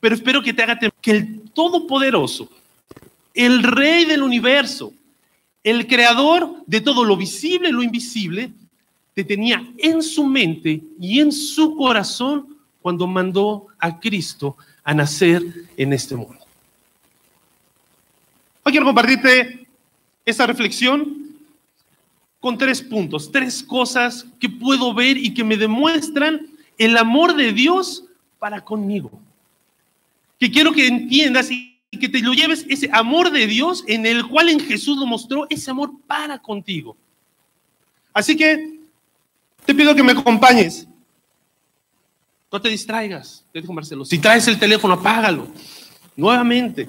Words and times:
pero 0.00 0.14
espero 0.14 0.42
que 0.42 0.52
te 0.52 0.62
haga 0.62 0.78
que 0.78 1.10
el 1.10 1.40
Todopoderoso, 1.52 2.48
el 3.34 3.62
Rey 3.62 4.06
del 4.06 4.22
universo, 4.22 4.92
el 5.62 5.86
Creador 5.86 6.56
de 6.66 6.80
todo 6.80 7.04
lo 7.04 7.16
visible 7.16 7.68
y 7.68 7.72
lo 7.72 7.82
invisible, 7.82 8.50
te 9.14 9.24
tenía 9.24 9.62
en 9.76 10.02
su 10.02 10.24
mente 10.24 10.80
y 10.98 11.20
en 11.20 11.30
su 11.30 11.76
corazón 11.76 12.56
cuando 12.80 13.06
mandó 13.06 13.66
a 13.78 14.00
Cristo 14.00 14.56
a 14.82 14.94
nacer 14.94 15.42
en 15.76 15.92
este 15.92 16.16
mundo. 16.16 16.38
Hoy 18.62 18.72
quiero 18.72 18.86
compartirte 18.86 19.66
esta 20.24 20.46
reflexión 20.46 21.20
con 22.38 22.56
tres 22.56 22.80
puntos, 22.80 23.30
tres 23.30 23.62
cosas 23.62 24.26
que 24.38 24.48
puedo 24.48 24.94
ver 24.94 25.18
y 25.18 25.34
que 25.34 25.44
me 25.44 25.58
demuestran 25.58 26.46
el 26.78 26.96
amor 26.96 27.36
de 27.36 27.52
Dios 27.52 28.04
para 28.38 28.64
conmigo. 28.64 29.10
Que 30.40 30.50
quiero 30.50 30.72
que 30.72 30.88
entiendas 30.88 31.50
y 31.50 31.78
que 32.00 32.08
te 32.08 32.20
lo 32.20 32.32
lleves 32.32 32.66
ese 32.68 32.88
amor 32.92 33.30
de 33.30 33.46
Dios 33.46 33.84
en 33.86 34.06
el 34.06 34.26
cual 34.26 34.48
en 34.48 34.58
Jesús 34.58 34.98
lo 34.98 35.06
mostró, 35.06 35.46
ese 35.50 35.70
amor 35.70 35.92
para 36.06 36.40
contigo. 36.40 36.96
Así 38.12 38.36
que 38.36 38.80
te 39.64 39.74
pido 39.74 39.94
que 39.94 40.02
me 40.02 40.12
acompañes. 40.12 40.88
No 42.50 42.60
te 42.60 42.68
distraigas, 42.68 43.44
te 43.52 43.60
dijo 43.60 43.72
Marcelo. 43.72 44.04
Si 44.04 44.18
traes 44.18 44.48
el 44.48 44.58
teléfono, 44.58 44.94
apágalo. 44.94 45.46
Nuevamente. 46.16 46.88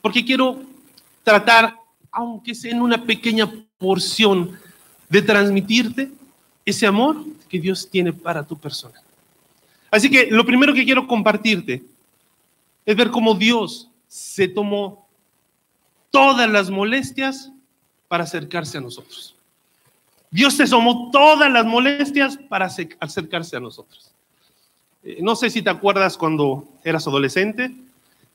Porque 0.00 0.24
quiero 0.24 0.62
tratar, 1.24 1.76
aunque 2.12 2.54
sea 2.54 2.70
en 2.70 2.80
una 2.80 3.02
pequeña 3.02 3.50
porción, 3.78 4.56
de 5.08 5.22
transmitirte 5.22 6.12
ese 6.64 6.86
amor 6.86 7.24
que 7.48 7.58
Dios 7.58 7.90
tiene 7.90 8.12
para 8.12 8.44
tu 8.44 8.56
persona. 8.56 9.02
Así 9.90 10.10
que 10.10 10.26
lo 10.30 10.44
primero 10.44 10.72
que 10.72 10.84
quiero 10.84 11.06
compartirte 11.06 11.82
es 12.86 12.96
ver 12.96 13.10
cómo 13.10 13.34
Dios 13.34 13.88
se 14.08 14.48
tomó 14.48 15.06
todas 16.10 16.48
las 16.50 16.70
molestias 16.70 17.50
para 18.08 18.24
acercarse 18.24 18.78
a 18.78 18.80
nosotros. 18.80 19.34
Dios 20.30 20.54
se 20.54 20.66
tomó 20.66 21.10
todas 21.10 21.50
las 21.50 21.66
molestias 21.66 22.38
para 22.48 22.66
acercarse 23.00 23.56
a 23.56 23.60
nosotros. 23.60 24.10
Eh, 25.02 25.18
no 25.20 25.34
sé 25.34 25.50
si 25.50 25.62
te 25.62 25.70
acuerdas 25.70 26.16
cuando 26.16 26.68
eras 26.84 27.06
adolescente. 27.06 27.72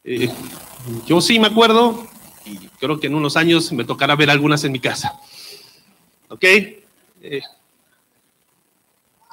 Eh, 0.04 0.30
yo 1.06 1.22
sí 1.22 1.40
me 1.40 1.48
acuerdo 1.48 2.08
y 2.46 2.58
creo 2.80 3.00
que 3.00 3.08
en 3.08 3.16
unos 3.16 3.38
años 3.38 3.72
me 3.72 3.86
tocará 3.86 4.16
ver 4.16 4.30
algunas 4.30 4.64
en 4.64 4.72
mi 4.72 4.80
casa. 4.80 5.20
¿Ok? 6.30 6.44
Eh, 6.44 7.42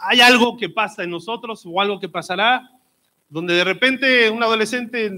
hay 0.02 0.20
algo 0.20 0.56
que 0.56 0.68
pasa 0.68 1.04
en 1.04 1.10
nosotros 1.10 1.62
o 1.64 1.80
algo 1.80 1.98
que 1.98 2.08
pasará 2.08 2.70
donde 3.28 3.54
de 3.54 3.64
repente 3.64 4.28
un 4.28 4.42
adolescente 4.42 5.10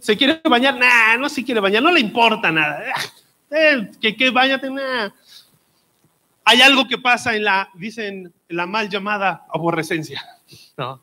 se 0.00 0.16
quiere 0.16 0.40
bañar, 0.44 0.78
nah, 0.78 1.16
no 1.16 1.28
se 1.28 1.42
quiere 1.42 1.60
bañar, 1.60 1.82
no 1.82 1.90
le 1.90 2.00
importa 2.00 2.52
nada. 2.52 2.82
que, 4.00 4.16
que 4.16 4.30
bañate, 4.30 4.70
nada 4.70 5.14
hay 6.44 6.60
algo 6.60 6.86
que 6.86 6.98
pasa 6.98 7.34
en 7.34 7.44
la, 7.44 7.70
dicen, 7.74 8.32
la 8.48 8.66
mal 8.66 8.88
llamada 8.88 9.46
aborrecencia. 9.52 10.22
¿no? 10.76 11.02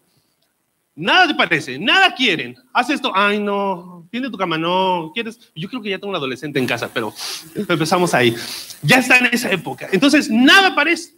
Nada 0.96 1.28
te 1.28 1.36
parece, 1.36 1.80
nada 1.80 2.14
quieren. 2.14 2.56
Haz 2.74 2.90
esto, 2.90 3.12
ay 3.16 3.40
no, 3.40 4.08
tiene 4.12 4.30
tu 4.30 4.38
cama, 4.38 4.58
no, 4.58 5.12
quieres. 5.14 5.52
Yo 5.56 5.68
creo 5.68 5.82
que 5.82 5.90
ya 5.90 5.98
tengo 5.98 6.10
un 6.10 6.16
adolescente 6.16 6.60
en 6.60 6.68
casa, 6.68 6.90
pero 6.94 7.14
empezamos 7.56 8.14
ahí. 8.14 8.36
Ya 8.84 8.98
está 8.98 9.18
en 9.18 9.28
esa 9.28 9.52
época. 9.52 9.88
Entonces, 9.92 10.30
nada 10.30 10.76
parece. 10.76 11.16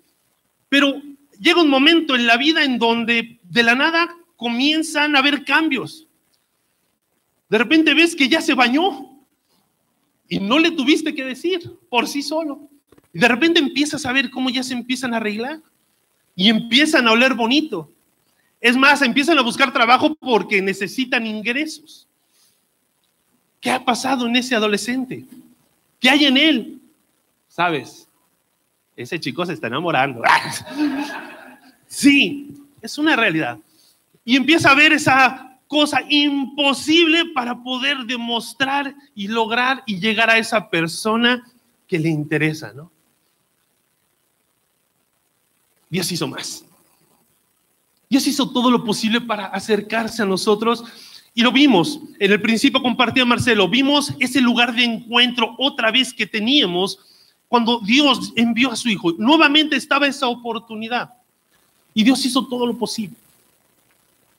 Pero 0.69 1.01
llega 1.43 1.61
un 1.61 1.69
momento 1.69 2.15
en 2.15 2.25
la 2.25 2.37
vida 2.37 2.63
en 2.63 2.79
donde 2.79 3.37
de 3.43 3.63
la 3.63 3.75
nada 3.75 4.15
comienzan 4.37 5.15
a 5.15 5.19
haber 5.19 5.43
cambios. 5.43 6.07
De 7.49 7.57
repente 7.57 7.93
ves 7.93 8.15
que 8.15 8.29
ya 8.29 8.41
se 8.41 8.53
bañó 8.53 9.19
y 10.29 10.39
no 10.39 10.57
le 10.57 10.71
tuviste 10.71 11.13
que 11.13 11.25
decir 11.25 11.59
por 11.89 12.07
sí 12.07 12.21
solo. 12.21 12.69
De 13.11 13.27
repente 13.27 13.59
empiezas 13.59 14.05
a 14.05 14.13
ver 14.13 14.31
cómo 14.31 14.49
ya 14.49 14.63
se 14.63 14.73
empiezan 14.73 15.13
a 15.13 15.17
arreglar 15.17 15.61
y 16.33 16.49
empiezan 16.49 17.07
a 17.07 17.11
oler 17.11 17.33
bonito. 17.33 17.91
Es 18.61 18.77
más, 18.77 19.01
empiezan 19.01 19.37
a 19.37 19.41
buscar 19.41 19.73
trabajo 19.73 20.15
porque 20.15 20.61
necesitan 20.61 21.27
ingresos. 21.27 22.07
¿Qué 23.59 23.69
ha 23.69 23.83
pasado 23.83 24.25
en 24.25 24.37
ese 24.37 24.55
adolescente? 24.55 25.25
¿Qué 25.99 26.09
hay 26.09 26.25
en 26.25 26.37
él? 26.37 26.81
¿Sabes? 27.49 28.07
Ese 28.95 29.19
chico 29.19 29.45
se 29.45 29.53
está 29.53 29.67
enamorando. 29.67 30.21
Sí, 31.93 32.51
es 32.81 32.97
una 32.97 33.15
realidad. 33.15 33.59
Y 34.25 34.35
empieza 34.35 34.71
a 34.71 34.73
ver 34.73 34.93
esa 34.93 35.59
cosa 35.67 36.01
imposible 36.09 37.25
para 37.35 37.61
poder 37.61 37.97
demostrar 38.07 38.95
y 39.13 39.27
lograr 39.27 39.83
y 39.85 39.99
llegar 39.99 40.27
a 40.31 40.39
esa 40.39 40.71
persona 40.71 41.47
que 41.87 41.99
le 41.99 42.09
interesa, 42.09 42.73
¿no? 42.73 42.91
Dios 45.87 46.11
hizo 46.11 46.27
más. 46.27 46.65
Dios 48.09 48.25
hizo 48.25 48.49
todo 48.49 48.71
lo 48.71 48.83
posible 48.83 49.21
para 49.21 49.45
acercarse 49.45 50.23
a 50.23 50.25
nosotros 50.25 50.83
y 51.35 51.43
lo 51.43 51.51
vimos. 51.51 51.99
En 52.17 52.31
el 52.31 52.41
principio 52.41 52.81
compartía 52.81 53.23
Marcelo, 53.23 53.69
vimos 53.69 54.11
ese 54.19 54.41
lugar 54.41 54.73
de 54.73 54.83
encuentro 54.83 55.53
otra 55.59 55.91
vez 55.91 56.11
que 56.11 56.25
teníamos 56.25 56.97
cuando 57.47 57.79
Dios 57.81 58.33
envió 58.35 58.71
a 58.71 58.75
su 58.75 58.89
Hijo. 58.89 59.11
Nuevamente 59.19 59.75
estaba 59.75 60.07
esa 60.07 60.27
oportunidad 60.27 61.13
y 61.93 62.03
Dios 62.03 62.25
hizo 62.25 62.45
todo 62.47 62.65
lo 62.65 62.77
posible. 62.77 63.15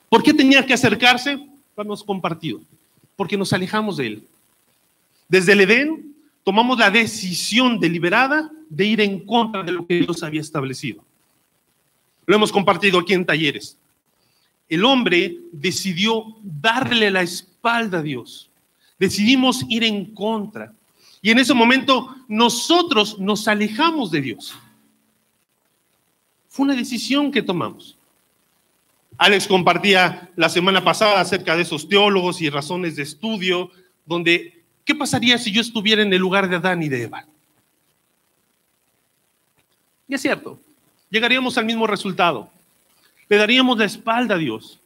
¿Por 0.09 0.23
qué 0.23 0.33
tenía 0.33 0.65
que 0.65 0.73
acercarse? 0.73 1.35
Lo 1.75 1.83
hemos 1.83 2.03
compartido. 2.03 2.61
Porque 3.15 3.37
nos 3.37 3.53
alejamos 3.53 3.97
de 3.97 4.07
Él. 4.07 4.27
Desde 5.27 5.53
el 5.53 5.61
Edén 5.61 6.15
tomamos 6.43 6.77
la 6.77 6.91
decisión 6.91 7.79
deliberada 7.79 8.51
de 8.69 8.85
ir 8.85 9.01
en 9.01 9.25
contra 9.25 9.63
de 9.63 9.71
lo 9.71 9.85
que 9.85 10.01
Dios 10.01 10.21
había 10.23 10.41
establecido. 10.41 11.03
Lo 12.25 12.35
hemos 12.35 12.51
compartido 12.51 12.99
aquí 12.99 13.13
en 13.13 13.25
talleres. 13.25 13.77
El 14.67 14.83
hombre 14.83 15.37
decidió 15.51 16.35
darle 16.41 17.11
la 17.11 17.21
espalda 17.21 17.99
a 17.99 18.01
Dios. 18.01 18.49
Decidimos 18.97 19.65
ir 19.69 19.83
en 19.83 20.13
contra. 20.13 20.73
Y 21.21 21.31
en 21.31 21.39
ese 21.39 21.53
momento 21.53 22.15
nosotros 22.27 23.19
nos 23.19 23.47
alejamos 23.47 24.11
de 24.11 24.21
Dios. 24.21 24.55
Fue 26.55 26.63
una 26.63 26.73
decisión 26.73 27.33
que 27.33 27.41
tomamos. 27.41 27.97
Alex 29.17 29.45
compartía 29.45 30.29
la 30.37 30.47
semana 30.47 30.81
pasada 30.81 31.19
acerca 31.19 31.53
de 31.53 31.63
esos 31.63 31.89
teólogos 31.89 32.41
y 32.41 32.49
razones 32.49 32.95
de 32.95 33.03
estudio, 33.03 33.71
donde, 34.05 34.63
¿qué 34.85 34.95
pasaría 34.95 35.37
si 35.37 35.51
yo 35.51 35.59
estuviera 35.59 36.01
en 36.01 36.13
el 36.13 36.19
lugar 36.21 36.47
de 36.47 36.55
Adán 36.55 36.81
y 36.81 36.87
de 36.87 37.03
Eva? 37.03 37.25
Y 40.07 40.13
es 40.15 40.21
cierto, 40.21 40.57
llegaríamos 41.09 41.57
al 41.57 41.65
mismo 41.65 41.87
resultado. 41.87 42.49
Le 43.27 43.35
daríamos 43.35 43.77
la 43.77 43.83
espalda 43.83 44.35
a 44.35 44.37
Dios. 44.37 44.79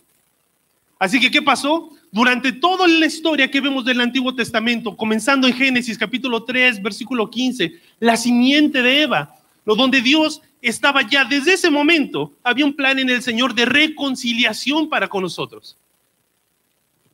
Así 0.97 1.19
que, 1.19 1.29
¿qué 1.29 1.43
pasó? 1.43 1.91
Durante 2.11 2.51
toda 2.51 2.87
la 2.87 3.05
historia 3.05 3.51
que 3.51 3.61
vemos 3.61 3.85
del 3.85 4.01
Antiguo 4.01 4.33
Testamento, 4.33 4.97
comenzando 4.97 5.45
en 5.45 5.53
Génesis 5.53 5.99
capítulo 5.99 6.45
3, 6.45 6.81
versículo 6.81 7.29
15, 7.29 7.79
la 7.99 8.17
simiente 8.17 8.81
de 8.81 9.03
Eva, 9.03 9.35
lo 9.65 9.75
donde 9.75 10.01
Dios 10.01 10.41
estaba 10.61 11.01
ya 11.07 11.25
desde 11.25 11.53
ese 11.53 11.69
momento, 11.69 12.33
había 12.43 12.65
un 12.65 12.73
plan 12.73 12.99
en 12.99 13.09
el 13.09 13.21
Señor 13.21 13.53
de 13.53 13.65
reconciliación 13.65 14.89
para 14.89 15.07
con 15.07 15.23
nosotros. 15.23 15.77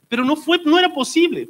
Pero 0.07 0.23
no 0.23 0.35
fue, 0.35 0.59
no 0.65 0.77
era 0.77 0.93
posible. 0.93 1.49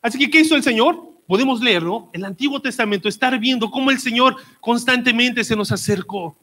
Así 0.00 0.18
que, 0.18 0.30
¿qué 0.30 0.40
hizo 0.40 0.56
el 0.56 0.62
Señor? 0.62 1.02
Podemos 1.26 1.60
leerlo, 1.60 2.10
el 2.12 2.24
Antiguo 2.24 2.60
Testamento, 2.60 3.08
estar 3.08 3.38
viendo 3.38 3.70
cómo 3.70 3.90
el 3.90 3.98
Señor 3.98 4.36
constantemente 4.60 5.42
se 5.42 5.56
nos 5.56 5.72
acercó 5.72 6.36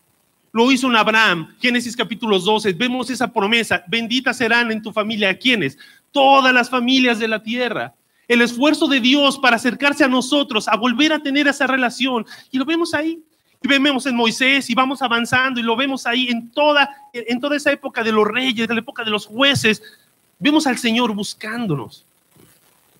lo 0.53 0.69
hizo 0.71 0.87
en 0.87 0.95
Abraham, 0.97 1.55
Génesis 1.61 1.95
capítulo 1.95 2.37
12. 2.37 2.73
Vemos 2.73 3.09
esa 3.09 3.31
promesa. 3.31 3.83
Benditas 3.87 4.37
serán 4.37 4.71
en 4.71 4.81
tu 4.81 4.91
familia. 4.91 5.37
¿Quiénes? 5.37 5.77
Todas 6.11 6.53
las 6.53 6.69
familias 6.69 7.19
de 7.19 7.27
la 7.29 7.41
tierra. 7.41 7.93
El 8.27 8.41
esfuerzo 8.41 8.87
de 8.87 8.99
Dios 8.99 9.39
para 9.39 9.55
acercarse 9.55 10.03
a 10.03 10.09
nosotros, 10.09 10.67
a 10.67 10.75
volver 10.75 11.13
a 11.13 11.23
tener 11.23 11.47
esa 11.47 11.67
relación. 11.67 12.25
Y 12.51 12.57
lo 12.57 12.65
vemos 12.65 12.93
ahí. 12.93 13.23
Vemos 13.63 14.07
en 14.07 14.15
Moisés 14.15 14.69
y 14.71 14.75
vamos 14.75 15.01
avanzando 15.03 15.59
y 15.59 15.63
lo 15.63 15.75
vemos 15.75 16.07
ahí 16.07 16.27
en 16.29 16.49
toda, 16.49 16.89
en 17.13 17.39
toda 17.39 17.55
esa 17.55 17.71
época 17.71 18.03
de 18.03 18.11
los 18.11 18.27
reyes, 18.27 18.67
de 18.67 18.73
la 18.73 18.79
época 18.79 19.03
de 19.03 19.11
los 19.11 19.27
jueces. 19.27 19.83
Vemos 20.39 20.65
al 20.65 20.79
Señor 20.79 21.13
buscándonos. 21.13 22.03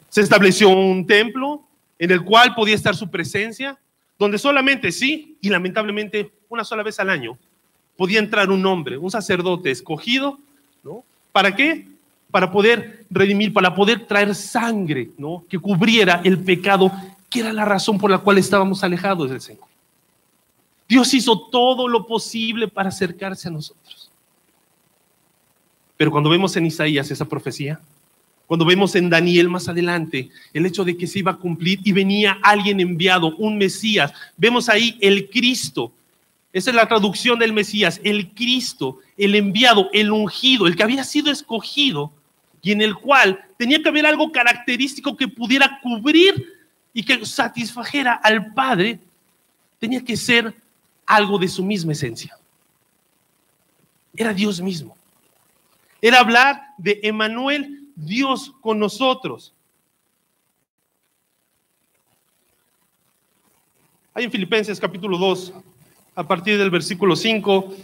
Se 0.09 0.21
estableció 0.21 0.69
un 0.69 1.07
templo 1.07 1.63
en 1.97 2.11
el 2.11 2.23
cual 2.23 2.53
podía 2.53 2.75
estar 2.75 2.95
su 2.95 3.09
presencia, 3.09 3.77
donde 4.19 4.37
solamente 4.37 4.91
sí, 4.91 5.35
y 5.41 5.49
lamentablemente 5.49 6.31
una 6.47 6.63
sola 6.63 6.83
vez 6.83 6.99
al 6.99 7.09
año, 7.09 7.37
podía 7.97 8.19
entrar 8.19 8.51
un 8.51 8.63
hombre, 8.65 8.97
un 8.97 9.09
sacerdote 9.09 9.71
escogido, 9.71 10.39
¿no? 10.83 11.03
¿Para 11.31 11.55
qué? 11.55 11.87
Para 12.29 12.51
poder 12.51 13.05
redimir, 13.09 13.51
para 13.51 13.73
poder 13.73 14.05
traer 14.05 14.35
sangre, 14.35 15.09
¿no? 15.17 15.43
Que 15.49 15.57
cubriera 15.57 16.21
el 16.23 16.39
pecado, 16.39 16.91
que 17.29 17.39
era 17.39 17.51
la 17.51 17.65
razón 17.65 17.97
por 17.97 18.11
la 18.11 18.19
cual 18.19 18.37
estábamos 18.37 18.83
alejados 18.83 19.29
del 19.29 19.41
Señor. 19.41 19.70
Dios 20.91 21.13
hizo 21.13 21.39
todo 21.39 21.87
lo 21.87 22.05
posible 22.05 22.67
para 22.67 22.89
acercarse 22.89 23.47
a 23.47 23.51
nosotros. 23.51 24.11
Pero 25.95 26.11
cuando 26.11 26.29
vemos 26.29 26.57
en 26.57 26.65
Isaías 26.65 27.09
esa 27.09 27.23
profecía, 27.23 27.79
cuando 28.45 28.65
vemos 28.65 28.93
en 28.95 29.09
Daniel 29.09 29.47
más 29.47 29.69
adelante 29.69 30.29
el 30.51 30.65
hecho 30.65 30.83
de 30.83 30.97
que 30.97 31.07
se 31.07 31.19
iba 31.19 31.31
a 31.31 31.37
cumplir 31.37 31.79
y 31.85 31.93
venía 31.93 32.39
alguien 32.43 32.81
enviado, 32.81 33.37
un 33.37 33.57
Mesías, 33.57 34.11
vemos 34.35 34.67
ahí 34.67 34.97
el 34.99 35.29
Cristo. 35.29 35.93
Esa 36.51 36.71
es 36.71 36.75
la 36.75 36.89
traducción 36.89 37.39
del 37.39 37.53
Mesías, 37.53 38.01
el 38.03 38.33
Cristo, 38.33 38.99
el 39.15 39.35
enviado, 39.35 39.89
el 39.93 40.11
ungido, 40.11 40.67
el 40.67 40.75
que 40.75 40.83
había 40.83 41.05
sido 41.05 41.31
escogido 41.31 42.11
y 42.61 42.73
en 42.73 42.81
el 42.81 42.95
cual 42.95 43.39
tenía 43.55 43.81
que 43.81 43.87
haber 43.87 44.05
algo 44.05 44.29
característico 44.33 45.15
que 45.15 45.29
pudiera 45.29 45.79
cubrir 45.81 46.53
y 46.93 47.03
que 47.03 47.25
satisfajera 47.25 48.11
al 48.11 48.53
Padre, 48.53 48.99
tenía 49.79 50.03
que 50.03 50.17
ser 50.17 50.53
algo 51.11 51.37
de 51.37 51.49
su 51.49 51.63
misma 51.63 51.91
esencia. 51.91 52.37
Era 54.15 54.33
Dios 54.33 54.61
mismo. 54.61 54.95
Era 56.01 56.19
hablar 56.19 56.61
de 56.77 57.01
Emanuel, 57.03 57.89
Dios 57.95 58.53
con 58.61 58.79
nosotros. 58.79 59.53
Hay 64.13 64.23
en 64.23 64.31
Filipenses 64.31 64.79
capítulo 64.79 65.17
2, 65.17 65.53
a 66.15 66.27
partir 66.27 66.57
del 66.57 66.69
versículo 66.69 67.15
5, 67.15 67.75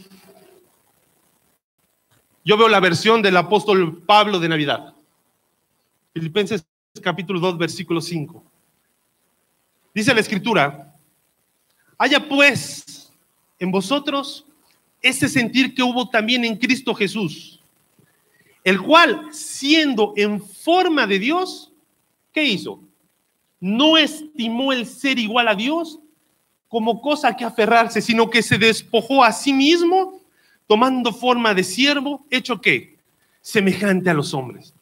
yo 2.45 2.57
veo 2.57 2.69
la 2.69 2.79
versión 2.79 3.21
del 3.21 3.35
apóstol 3.35 4.03
Pablo 4.05 4.39
de 4.39 4.47
Navidad. 4.47 4.93
Filipenses 6.13 6.65
capítulo 7.01 7.41
2, 7.41 7.57
versículo 7.57 7.99
5. 7.99 8.41
Dice 9.93 10.13
la 10.13 10.21
escritura, 10.21 10.95
haya 11.97 12.25
pues 12.25 13.06
en 13.59 13.71
vosotros 13.71 14.45
ese 15.01 15.29
sentir 15.29 15.73
que 15.73 15.83
hubo 15.83 16.09
también 16.09 16.43
en 16.45 16.57
Cristo 16.57 16.93
Jesús 16.93 17.57
el 18.67 18.81
cual, 18.81 19.29
siendo 19.31 20.11
en 20.17 20.43
forma 20.43 21.07
de 21.07 21.19
Dios, 21.19 21.71
¿qué 22.33 22.43
hizo? 22.43 22.81
No 23.61 23.97
estimó 23.97 24.73
el 24.73 24.85
ser 24.85 25.17
igual 25.19 25.47
a 25.47 25.55
Dios 25.55 25.99
como 26.67 27.01
cosa 27.01 27.33
que 27.33 27.45
aferrarse, 27.45 28.01
sino 28.01 28.29
que 28.29 28.43
se 28.43 28.57
despojó 28.57 29.23
a 29.23 29.31
sí 29.31 29.53
mismo, 29.53 30.19
tomando 30.67 31.13
forma 31.13 31.53
de 31.53 31.63
siervo, 31.63 32.25
hecho 32.29 32.59
qué? 32.59 32.97
Semejante 33.39 34.09
a 34.09 34.13
los 34.13 34.33
hombres. 34.33 34.73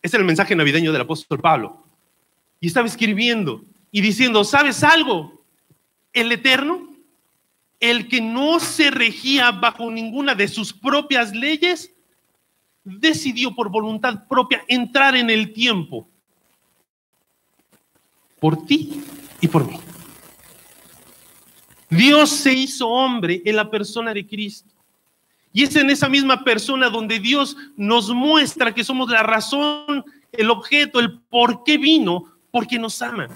Es 0.00 0.14
el 0.14 0.24
mensaje 0.24 0.56
navideño 0.56 0.90
del 0.90 1.02
apóstol 1.02 1.38
Pablo. 1.38 1.84
Y 2.60 2.68
estaba 2.68 2.88
escribiendo 2.88 3.62
y 3.92 4.00
diciendo, 4.00 4.42
¿sabes 4.42 4.82
algo? 4.82 5.44
El 6.14 6.32
Eterno, 6.32 6.88
el 7.80 8.08
que 8.08 8.20
no 8.20 8.60
se 8.60 8.90
regía 8.90 9.50
bajo 9.50 9.90
ninguna 9.90 10.34
de 10.34 10.46
sus 10.46 10.72
propias 10.72 11.34
leyes, 11.34 11.92
decidió 12.84 13.54
por 13.54 13.70
voluntad 13.70 14.26
propia 14.28 14.62
entrar 14.68 15.16
en 15.16 15.30
el 15.30 15.52
tiempo 15.52 16.06
por 18.38 18.64
ti 18.66 19.02
y 19.40 19.48
por 19.48 19.66
mí. 19.66 19.78
Dios 21.88 22.30
se 22.30 22.52
hizo 22.52 22.88
hombre 22.88 23.42
en 23.44 23.56
la 23.56 23.70
persona 23.70 24.14
de 24.14 24.26
Cristo. 24.26 24.70
Y 25.52 25.64
es 25.64 25.74
en 25.74 25.90
esa 25.90 26.08
misma 26.08 26.44
persona 26.44 26.88
donde 26.88 27.18
Dios 27.18 27.56
nos 27.76 28.10
muestra 28.10 28.72
que 28.72 28.84
somos 28.84 29.10
la 29.10 29.24
razón, 29.24 30.04
el 30.30 30.48
objeto, 30.48 31.00
el 31.00 31.18
por 31.22 31.64
qué 31.64 31.76
vino, 31.76 32.26
porque 32.52 32.78
nos 32.78 33.02
ama. 33.02 33.28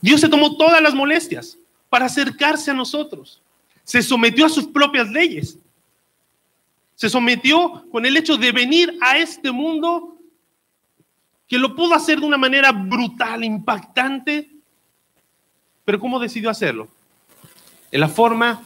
Dios 0.00 0.20
se 0.20 0.28
tomó 0.28 0.56
todas 0.56 0.80
las 0.80 0.94
molestias 0.94 1.58
para 1.88 2.06
acercarse 2.06 2.70
a 2.70 2.74
nosotros. 2.74 3.40
Se 3.84 4.02
sometió 4.02 4.46
a 4.46 4.50
sus 4.50 4.66
propias 4.66 5.08
leyes 5.10 5.58
se 6.98 7.08
sometió 7.08 7.84
con 7.92 8.04
el 8.06 8.16
hecho 8.16 8.36
de 8.36 8.50
venir 8.50 8.98
a 9.00 9.18
este 9.18 9.52
mundo 9.52 10.16
que 11.46 11.56
lo 11.56 11.76
pudo 11.76 11.94
hacer 11.94 12.18
de 12.18 12.26
una 12.26 12.36
manera 12.36 12.72
brutal, 12.72 13.44
impactante, 13.44 14.50
pero 15.84 16.00
¿cómo 16.00 16.18
decidió 16.18 16.50
hacerlo? 16.50 16.88
En 17.92 18.00
la 18.00 18.08
forma 18.08 18.64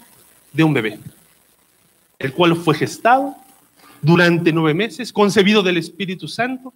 de 0.51 0.65
un 0.65 0.73
bebé, 0.73 0.99
el 2.19 2.33
cual 2.33 2.57
fue 2.57 2.75
gestado 2.75 3.37
durante 4.01 4.51
nueve 4.51 4.73
meses, 4.73 5.13
concebido 5.13 5.63
del 5.63 5.77
Espíritu 5.77 6.27
Santo, 6.27 6.73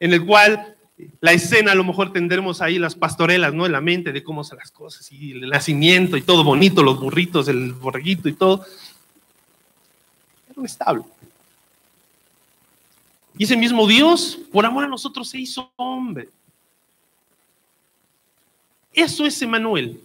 en 0.00 0.14
el 0.14 0.24
cual 0.24 0.74
la 1.20 1.32
escena 1.32 1.72
a 1.72 1.74
lo 1.74 1.84
mejor 1.84 2.12
tendremos 2.12 2.60
ahí 2.60 2.78
las 2.78 2.94
pastorelas, 2.94 3.52
¿no? 3.52 3.66
En 3.66 3.72
la 3.72 3.80
mente 3.80 4.12
de 4.12 4.22
cómo 4.22 4.44
son 4.44 4.58
las 4.58 4.70
cosas 4.70 5.10
y 5.10 5.32
el 5.32 5.48
nacimiento 5.48 6.16
y 6.16 6.22
todo 6.22 6.44
bonito, 6.44 6.82
los 6.82 7.00
burritos, 7.00 7.48
el 7.48 7.72
borreguito 7.72 8.28
y 8.28 8.32
todo 8.34 8.64
un 10.56 10.66
establo. 10.66 11.06
Y 13.36 13.44
ese 13.44 13.56
mismo 13.56 13.86
Dios, 13.86 14.38
por 14.52 14.64
amor 14.64 14.84
a 14.84 14.88
nosotros, 14.88 15.28
se 15.28 15.38
hizo 15.38 15.72
hombre. 15.76 16.28
Eso 18.92 19.26
es 19.26 19.40
Emanuel. 19.42 20.00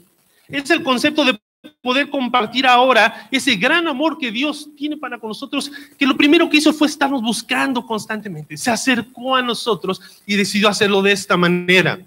Es 0.47 0.69
el 0.71 0.81
concepto 0.81 1.23
de 1.23 1.39
poder 1.81 2.09
compartir 2.09 2.65
ahora 2.65 3.27
ese 3.31 3.55
gran 3.55 3.87
amor 3.87 4.17
que 4.17 4.31
Dios 4.31 4.69
tiene 4.77 4.97
para 4.97 5.19
con 5.19 5.29
nosotros, 5.29 5.71
que 5.97 6.05
lo 6.05 6.15
primero 6.15 6.49
que 6.49 6.57
hizo 6.57 6.73
fue 6.73 6.87
estarnos 6.87 7.21
buscando 7.21 7.85
constantemente. 7.85 8.55
Se 8.57 8.71
acercó 8.71 9.35
a 9.35 9.41
nosotros 9.41 10.01
y 10.25 10.35
decidió 10.35 10.69
hacerlo 10.69 11.01
de 11.01 11.11
esta 11.11 11.35
manera. 11.35 11.99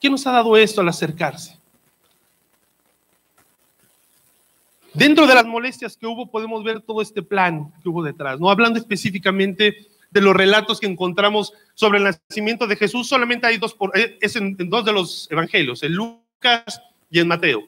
¿Qué 0.00 0.10
nos 0.10 0.26
ha 0.26 0.32
dado 0.32 0.56
esto 0.56 0.80
al 0.80 0.88
acercarse? 0.88 1.56
Dentro 4.94 5.26
de 5.26 5.34
las 5.34 5.44
molestias 5.44 5.96
que 5.96 6.06
hubo 6.06 6.30
podemos 6.30 6.64
ver 6.64 6.80
todo 6.80 7.02
este 7.02 7.22
plan 7.22 7.72
que 7.82 7.88
hubo 7.88 8.02
detrás, 8.02 8.40
no 8.40 8.50
hablando 8.50 8.78
específicamente 8.78 9.86
de 10.10 10.20
los 10.20 10.34
relatos 10.34 10.80
que 10.80 10.86
encontramos 10.86 11.52
sobre 11.74 11.98
el 11.98 12.04
nacimiento 12.04 12.66
de 12.66 12.74
Jesús, 12.74 13.06
solamente 13.06 13.46
hay 13.46 13.58
dos, 13.58 13.74
por, 13.74 13.96
eh, 13.96 14.16
es 14.20 14.34
en, 14.36 14.56
dos 14.56 14.84
de 14.84 14.92
los 14.92 15.30
evangelios, 15.30 15.82
en 15.82 15.94
Lucas 15.94 16.80
y 17.10 17.18
en 17.18 17.28
Mateo. 17.28 17.62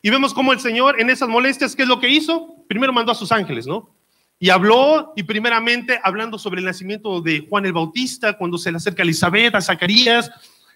Y 0.00 0.10
vemos 0.10 0.32
cómo 0.32 0.52
el 0.52 0.60
Señor 0.60 1.00
en 1.00 1.10
esas 1.10 1.28
molestias, 1.28 1.74
¿qué 1.74 1.82
es 1.82 1.88
lo 1.88 2.00
que 2.00 2.08
hizo? 2.08 2.64
Primero 2.68 2.92
mandó 2.92 3.12
a 3.12 3.16
sus 3.16 3.32
ángeles, 3.32 3.66
¿no? 3.66 3.94
Y 4.38 4.50
habló, 4.50 5.12
y 5.16 5.24
primeramente 5.24 6.00
hablando 6.02 6.38
sobre 6.38 6.60
el 6.60 6.66
nacimiento 6.66 7.20
de 7.20 7.44
Juan 7.48 7.66
el 7.66 7.72
Bautista, 7.72 8.38
cuando 8.38 8.56
se 8.56 8.70
le 8.70 8.76
acerca 8.76 9.02
a 9.02 9.04
Elizabeth, 9.04 9.54
a 9.56 9.60
Zacarías, 9.60 10.30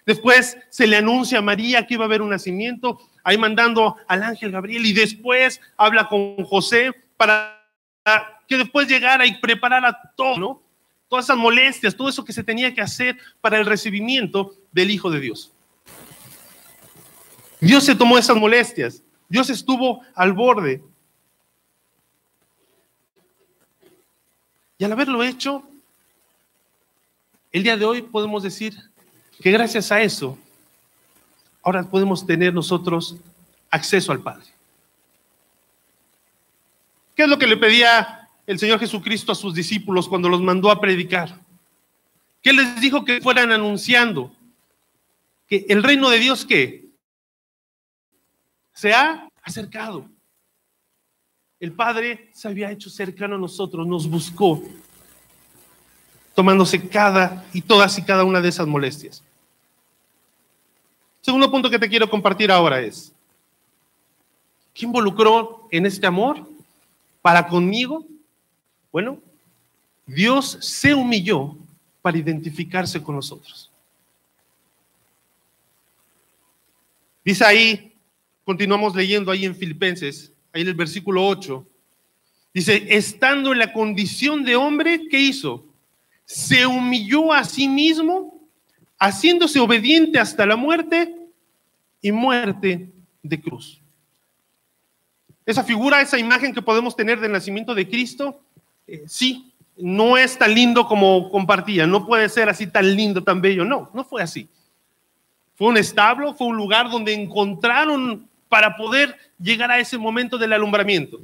después 0.05 0.57
se 0.69 0.85
le 0.85 0.97
anuncia 0.97 1.39
a 1.39 1.41
María 1.41 1.87
que 1.87 1.93
iba 1.93 2.03
a 2.03 2.07
haber 2.07 2.21
un 2.21 2.29
nacimiento, 2.29 2.99
ahí 3.23 3.37
mandando 3.37 3.95
al 4.07 4.23
ángel 4.23 4.51
Gabriel 4.51 4.85
y 4.85 4.91
después 4.91 5.61
habla 5.77 6.09
con 6.09 6.43
José 6.43 6.91
para 7.15 7.63
que 8.47 8.57
después 8.57 8.89
llegara 8.89 9.25
y 9.25 9.39
preparara 9.39 9.97
todo, 10.17 10.37
¿no? 10.37 10.63
Todas 11.07 11.25
esas 11.25 11.37
molestias, 11.37 11.95
todo 11.95 12.09
eso 12.09 12.25
que 12.25 12.33
se 12.33 12.43
tenía 12.43 12.73
que 12.73 12.81
hacer 12.81 13.17
para 13.39 13.57
el 13.57 13.65
recibimiento 13.65 14.55
del 14.73 14.91
Hijo 14.91 15.09
de 15.09 15.21
Dios. 15.21 15.52
Dios 17.63 17.85
se 17.85 17.95
tomó 17.95 18.17
esas 18.17 18.35
molestias, 18.35 19.01
Dios 19.29 19.49
estuvo 19.49 20.01
al 20.15 20.33
borde. 20.33 20.83
Y 24.77 24.83
al 24.83 24.91
haberlo 24.91 25.23
hecho, 25.23 25.63
el 27.53 27.63
día 27.63 27.77
de 27.77 27.85
hoy 27.85 28.01
podemos 28.01 28.43
decir 28.43 28.75
que 29.39 29.49
gracias 29.49 29.93
a 29.93 30.01
eso 30.01 30.37
ahora 31.61 31.83
podemos 31.83 32.25
tener 32.25 32.53
nosotros 32.53 33.15
acceso 33.69 34.11
al 34.11 34.19
Padre. 34.19 34.47
¿Qué 37.15 37.23
es 37.23 37.29
lo 37.29 37.39
que 37.39 37.47
le 37.47 37.55
pedía 37.55 38.27
el 38.45 38.59
Señor 38.59 38.79
Jesucristo 38.79 39.31
a 39.31 39.35
sus 39.35 39.55
discípulos 39.55 40.09
cuando 40.09 40.27
los 40.27 40.41
mandó 40.41 40.69
a 40.69 40.81
predicar? 40.81 41.39
¿Qué 42.41 42.51
les 42.51 42.81
dijo 42.81 43.05
que 43.05 43.21
fueran 43.21 43.53
anunciando? 43.53 44.35
Que 45.47 45.65
el 45.69 45.81
reino 45.81 46.09
de 46.09 46.19
Dios 46.19 46.45
que 46.45 46.82
se 48.73 48.93
ha 48.93 49.29
acercado. 49.41 50.09
El 51.59 51.71
Padre 51.71 52.29
se 52.33 52.47
había 52.47 52.71
hecho 52.71 52.89
cercano 52.89 53.35
a 53.35 53.39
nosotros, 53.39 53.87
nos 53.87 54.09
buscó, 54.09 54.61
tomándose 56.35 56.89
cada 56.89 57.45
y 57.53 57.61
todas 57.61 57.97
y 57.97 58.03
cada 58.03 58.23
una 58.23 58.41
de 58.41 58.49
esas 58.49 58.67
molestias. 58.67 59.23
Segundo 61.21 61.49
punto 61.49 61.69
que 61.69 61.79
te 61.79 61.87
quiero 61.87 62.09
compartir 62.09 62.51
ahora 62.51 62.81
es, 62.81 63.13
¿qué 64.73 64.85
involucró 64.85 65.67
en 65.71 65.85
este 65.85 66.05
amor 66.05 66.45
para 67.21 67.47
conmigo? 67.47 68.05
Bueno, 68.91 69.19
Dios 70.05 70.57
se 70.59 70.93
humilló 70.93 71.55
para 72.01 72.17
identificarse 72.17 73.01
con 73.01 73.15
nosotros. 73.15 73.71
Dice 77.23 77.45
ahí, 77.45 77.92
continuamos 78.43 78.95
leyendo 78.95 79.31
ahí 79.31 79.45
en 79.45 79.55
Filipenses, 79.55 80.31
ahí 80.51 80.61
en 80.61 80.67
el 80.67 80.73
versículo 80.73 81.25
8, 81.25 81.65
dice, 82.53 82.85
estando 82.89 83.51
en 83.51 83.59
la 83.59 83.73
condición 83.73 84.43
de 84.43 84.55
hombre, 84.55 85.07
¿qué 85.09 85.19
hizo? 85.19 85.65
Se 86.25 86.65
humilló 86.65 87.33
a 87.33 87.43
sí 87.43 87.67
mismo 87.67 88.47
haciéndose 88.99 89.59
obediente 89.59 90.19
hasta 90.19 90.45
la 90.45 90.55
muerte 90.55 91.15
y 92.01 92.11
muerte 92.11 92.89
de 93.21 93.41
cruz. 93.41 93.81
Esa 95.45 95.63
figura, 95.63 96.01
esa 96.01 96.17
imagen 96.17 96.53
que 96.53 96.61
podemos 96.61 96.95
tener 96.95 97.19
del 97.19 97.31
nacimiento 97.31 97.75
de 97.75 97.89
Cristo, 97.89 98.41
eh, 98.87 99.03
sí, 99.07 99.53
no 99.75 100.17
es 100.17 100.37
tan 100.37 100.53
lindo 100.53 100.87
como 100.87 101.29
compartía, 101.29 101.85
no 101.87 102.05
puede 102.05 102.29
ser 102.29 102.47
así 102.47 102.67
tan 102.67 102.95
lindo, 102.95 103.23
tan 103.23 103.41
bello, 103.41 103.65
no, 103.65 103.89
no 103.93 104.03
fue 104.03 104.21
así. 104.21 104.47
Fue 105.55 105.67
un 105.67 105.77
establo, 105.77 106.33
fue 106.33 106.47
un 106.47 106.57
lugar 106.57 106.89
donde 106.89 107.13
encontraron 107.13 108.27
para 108.53 108.75
poder 108.75 109.17
llegar 109.39 109.71
a 109.71 109.79
ese 109.79 109.97
momento 109.97 110.37
del 110.37 110.53
alumbramiento. 110.53 111.19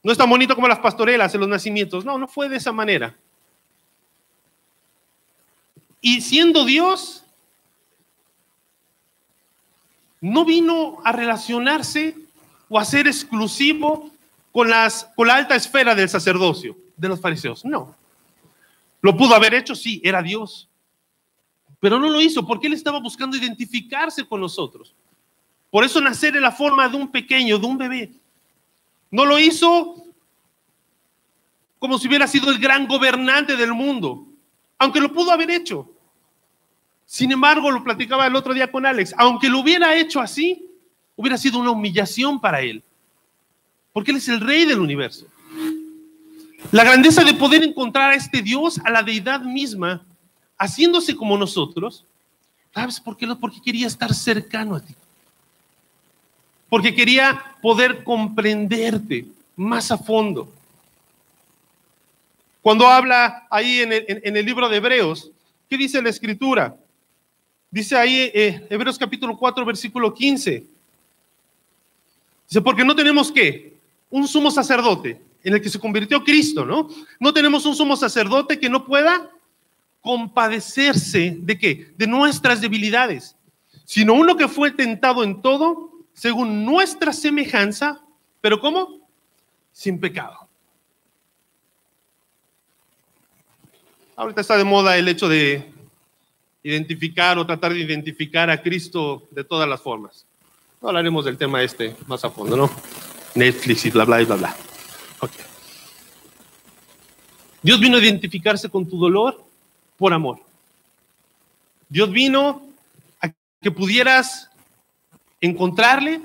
No 0.00 0.12
es 0.12 0.16
tan 0.16 0.30
bonito 0.30 0.54
como 0.54 0.68
las 0.68 0.78
pastorelas 0.78 1.34
en 1.34 1.40
los 1.40 1.48
nacimientos, 1.48 2.04
no, 2.04 2.16
no 2.18 2.28
fue 2.28 2.48
de 2.48 2.54
esa 2.54 2.70
manera. 2.70 3.16
Y 6.00 6.20
siendo 6.20 6.64
Dios, 6.64 7.24
no 10.20 10.44
vino 10.44 10.98
a 11.02 11.10
relacionarse 11.10 12.16
o 12.68 12.78
a 12.78 12.84
ser 12.84 13.08
exclusivo 13.08 14.12
con, 14.52 14.70
las, 14.70 15.10
con 15.16 15.26
la 15.26 15.34
alta 15.34 15.56
esfera 15.56 15.96
del 15.96 16.08
sacerdocio, 16.08 16.76
de 16.96 17.08
los 17.08 17.20
fariseos. 17.20 17.64
No. 17.64 17.96
Lo 19.02 19.16
pudo 19.16 19.34
haber 19.34 19.52
hecho, 19.52 19.74
sí, 19.74 20.00
era 20.04 20.22
Dios. 20.22 20.68
Pero 21.80 21.98
no 21.98 22.08
lo 22.08 22.20
hizo 22.20 22.46
porque 22.46 22.68
él 22.68 22.74
estaba 22.74 23.00
buscando 23.00 23.36
identificarse 23.36 24.24
con 24.24 24.40
nosotros. 24.40 24.94
Por 25.74 25.82
eso 25.82 26.00
nacer 26.00 26.36
en 26.36 26.42
la 26.42 26.52
forma 26.52 26.88
de 26.88 26.96
un 26.96 27.08
pequeño, 27.08 27.58
de 27.58 27.66
un 27.66 27.76
bebé. 27.76 28.12
No 29.10 29.24
lo 29.24 29.40
hizo 29.40 30.06
como 31.80 31.98
si 31.98 32.06
hubiera 32.06 32.28
sido 32.28 32.48
el 32.52 32.60
gran 32.60 32.86
gobernante 32.86 33.56
del 33.56 33.72
mundo, 33.72 34.24
aunque 34.78 35.00
lo 35.00 35.12
pudo 35.12 35.32
haber 35.32 35.50
hecho. 35.50 35.90
Sin 37.04 37.32
embargo, 37.32 37.72
lo 37.72 37.82
platicaba 37.82 38.24
el 38.28 38.36
otro 38.36 38.54
día 38.54 38.70
con 38.70 38.86
Alex, 38.86 39.16
aunque 39.18 39.48
lo 39.48 39.58
hubiera 39.58 39.96
hecho 39.96 40.20
así, 40.20 40.64
hubiera 41.16 41.36
sido 41.36 41.58
una 41.58 41.72
humillación 41.72 42.40
para 42.40 42.60
él, 42.60 42.80
porque 43.92 44.12
él 44.12 44.18
es 44.18 44.28
el 44.28 44.40
rey 44.42 44.66
del 44.66 44.78
universo. 44.78 45.26
La 46.70 46.84
grandeza 46.84 47.24
de 47.24 47.34
poder 47.34 47.64
encontrar 47.64 48.12
a 48.12 48.14
este 48.14 48.42
Dios, 48.42 48.80
a 48.84 48.90
la 48.90 49.02
deidad 49.02 49.40
misma, 49.40 50.06
haciéndose 50.56 51.16
como 51.16 51.36
nosotros, 51.36 52.06
¿sabes 52.72 53.00
por 53.00 53.16
qué? 53.16 53.26
Porque 53.34 53.60
quería 53.60 53.88
estar 53.88 54.14
cercano 54.14 54.76
a 54.76 54.80
ti. 54.80 54.94
Porque 56.74 56.92
quería 56.92 57.40
poder 57.62 58.02
comprenderte 58.02 59.26
más 59.54 59.92
a 59.92 59.96
fondo. 59.96 60.52
Cuando 62.60 62.84
habla 62.88 63.46
ahí 63.48 63.78
en 63.78 63.92
el, 64.36 64.44
libro 64.44 64.68
de 64.68 64.78
Hebreos, 64.78 65.30
¿qué 65.70 65.76
dice 65.76 66.02
la 66.02 66.08
escritura? 66.08 66.74
Dice 67.70 67.96
ahí 67.96 68.28
eh, 68.34 68.66
Hebreos 68.68 68.98
capítulo 68.98 69.38
4, 69.38 69.64
versículo 69.64 70.12
15. 70.12 70.64
Dice, 72.48 72.60
porque 72.60 72.84
no 72.84 72.96
tenemos 72.96 73.30
que 73.30 73.74
un 74.10 74.26
sumo 74.26 74.50
sacerdote 74.50 75.22
en 75.44 75.54
el 75.54 75.62
que 75.62 75.70
se 75.70 75.78
convirtió 75.78 76.24
Cristo, 76.24 76.66
¿no? 76.66 76.88
No 77.20 77.32
tenemos 77.32 77.64
un 77.66 77.76
sumo 77.76 77.96
sacerdote 77.96 78.58
que 78.58 78.68
no 78.68 78.84
pueda 78.84 79.30
compadecerse 80.00 81.36
de 81.38 81.56
qué? 81.56 81.92
De 81.96 82.08
nuestras 82.08 82.60
debilidades, 82.60 83.36
sino 83.84 84.14
uno 84.14 84.36
que 84.36 84.48
fue 84.48 84.72
tentado 84.72 85.22
en 85.22 85.40
todo 85.40 85.93
según 86.14 86.64
nuestra 86.64 87.12
semejanza, 87.12 88.00
pero 88.40 88.60
¿cómo? 88.60 89.00
Sin 89.72 90.00
pecado. 90.00 90.48
Ahorita 94.16 94.40
está 94.40 94.56
de 94.56 94.64
moda 94.64 94.96
el 94.96 95.08
hecho 95.08 95.28
de 95.28 95.72
identificar 96.62 97.36
o 97.36 97.44
tratar 97.44 97.72
de 97.72 97.80
identificar 97.80 98.48
a 98.48 98.62
Cristo 98.62 99.26
de 99.32 99.44
todas 99.44 99.68
las 99.68 99.82
formas. 99.82 100.24
No 100.80 100.88
hablaremos 100.88 101.24
del 101.24 101.36
tema 101.36 101.62
este 101.62 101.96
más 102.06 102.24
a 102.24 102.30
fondo, 102.30 102.56
¿no? 102.56 102.70
Netflix 103.34 103.84
y 103.86 103.90
bla, 103.90 104.04
bla, 104.04 104.22
y 104.22 104.24
bla, 104.24 104.36
bla. 104.36 104.56
Dios 107.62 107.80
vino 107.80 107.96
a 107.96 108.00
identificarse 108.00 108.68
con 108.68 108.86
tu 108.86 108.98
dolor 108.98 109.42
por 109.96 110.12
amor. 110.12 110.38
Dios 111.88 112.10
vino 112.10 112.62
a 113.22 113.32
que 113.62 113.70
pudieras 113.70 114.50
encontrarle 115.44 116.20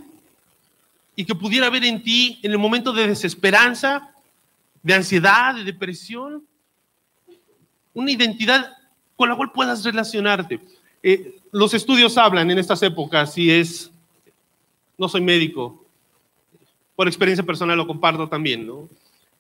y 1.15 1.25
que 1.25 1.35
pudiera 1.35 1.69
ver 1.69 1.83
en 1.83 2.01
ti 2.01 2.39
en 2.43 2.51
el 2.51 2.57
momento 2.57 2.93
de 2.93 3.07
desesperanza, 3.07 4.09
de 4.81 4.93
ansiedad, 4.93 5.55
de 5.55 5.63
depresión, 5.63 6.43
una 7.93 8.11
identidad 8.11 8.71
con 9.17 9.27
la 9.27 9.35
cual 9.35 9.51
puedas 9.51 9.83
relacionarte. 9.83 10.61
Eh, 11.03 11.39
los 11.51 11.73
estudios 11.73 12.17
hablan 12.17 12.49
en 12.51 12.59
estas 12.59 12.81
épocas, 12.83 13.33
si 13.33 13.51
es, 13.51 13.91
no 14.97 15.09
soy 15.09 15.21
médico, 15.21 15.85
por 16.95 17.07
experiencia 17.07 17.45
personal 17.45 17.77
lo 17.77 17.87
comparto 17.87 18.27
también, 18.29 18.65
¿no? 18.65 18.87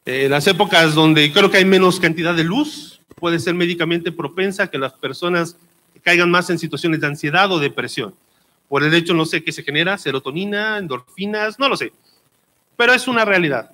Eh, 0.05 0.27
las 0.29 0.47
épocas 0.47 0.95
donde 0.95 1.31
creo 1.31 1.51
que 1.51 1.57
hay 1.57 1.65
menos 1.65 1.99
cantidad 1.99 2.33
de 2.33 2.43
luz, 2.43 2.99
puede 3.15 3.39
ser 3.39 3.53
médicamente 3.53 4.11
propensa 4.11 4.69
que 4.69 4.77
las 4.77 4.93
personas 4.93 5.57
caigan 6.01 6.31
más 6.31 6.49
en 6.49 6.57
situaciones 6.57 7.01
de 7.01 7.07
ansiedad 7.07 7.51
o 7.51 7.59
depresión. 7.59 8.13
Por 8.69 8.83
el 8.83 8.93
hecho, 8.93 9.13
no 9.13 9.25
sé 9.25 9.43
qué 9.43 9.51
se 9.51 9.63
genera, 9.63 9.97
serotonina, 9.97 10.77
endorfinas, 10.77 11.59
no 11.59 11.67
lo 11.67 11.75
sé. 11.75 11.91
Pero 12.77 12.93
es 12.93 13.07
una 13.07 13.25
realidad. 13.25 13.71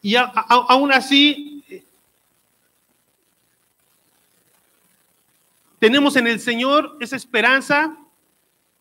Y 0.00 0.14
aún 0.14 0.92
así, 0.92 1.64
tenemos 5.80 6.16
en 6.16 6.28
el 6.28 6.40
Señor 6.40 6.96
esa 7.00 7.16
esperanza 7.16 7.96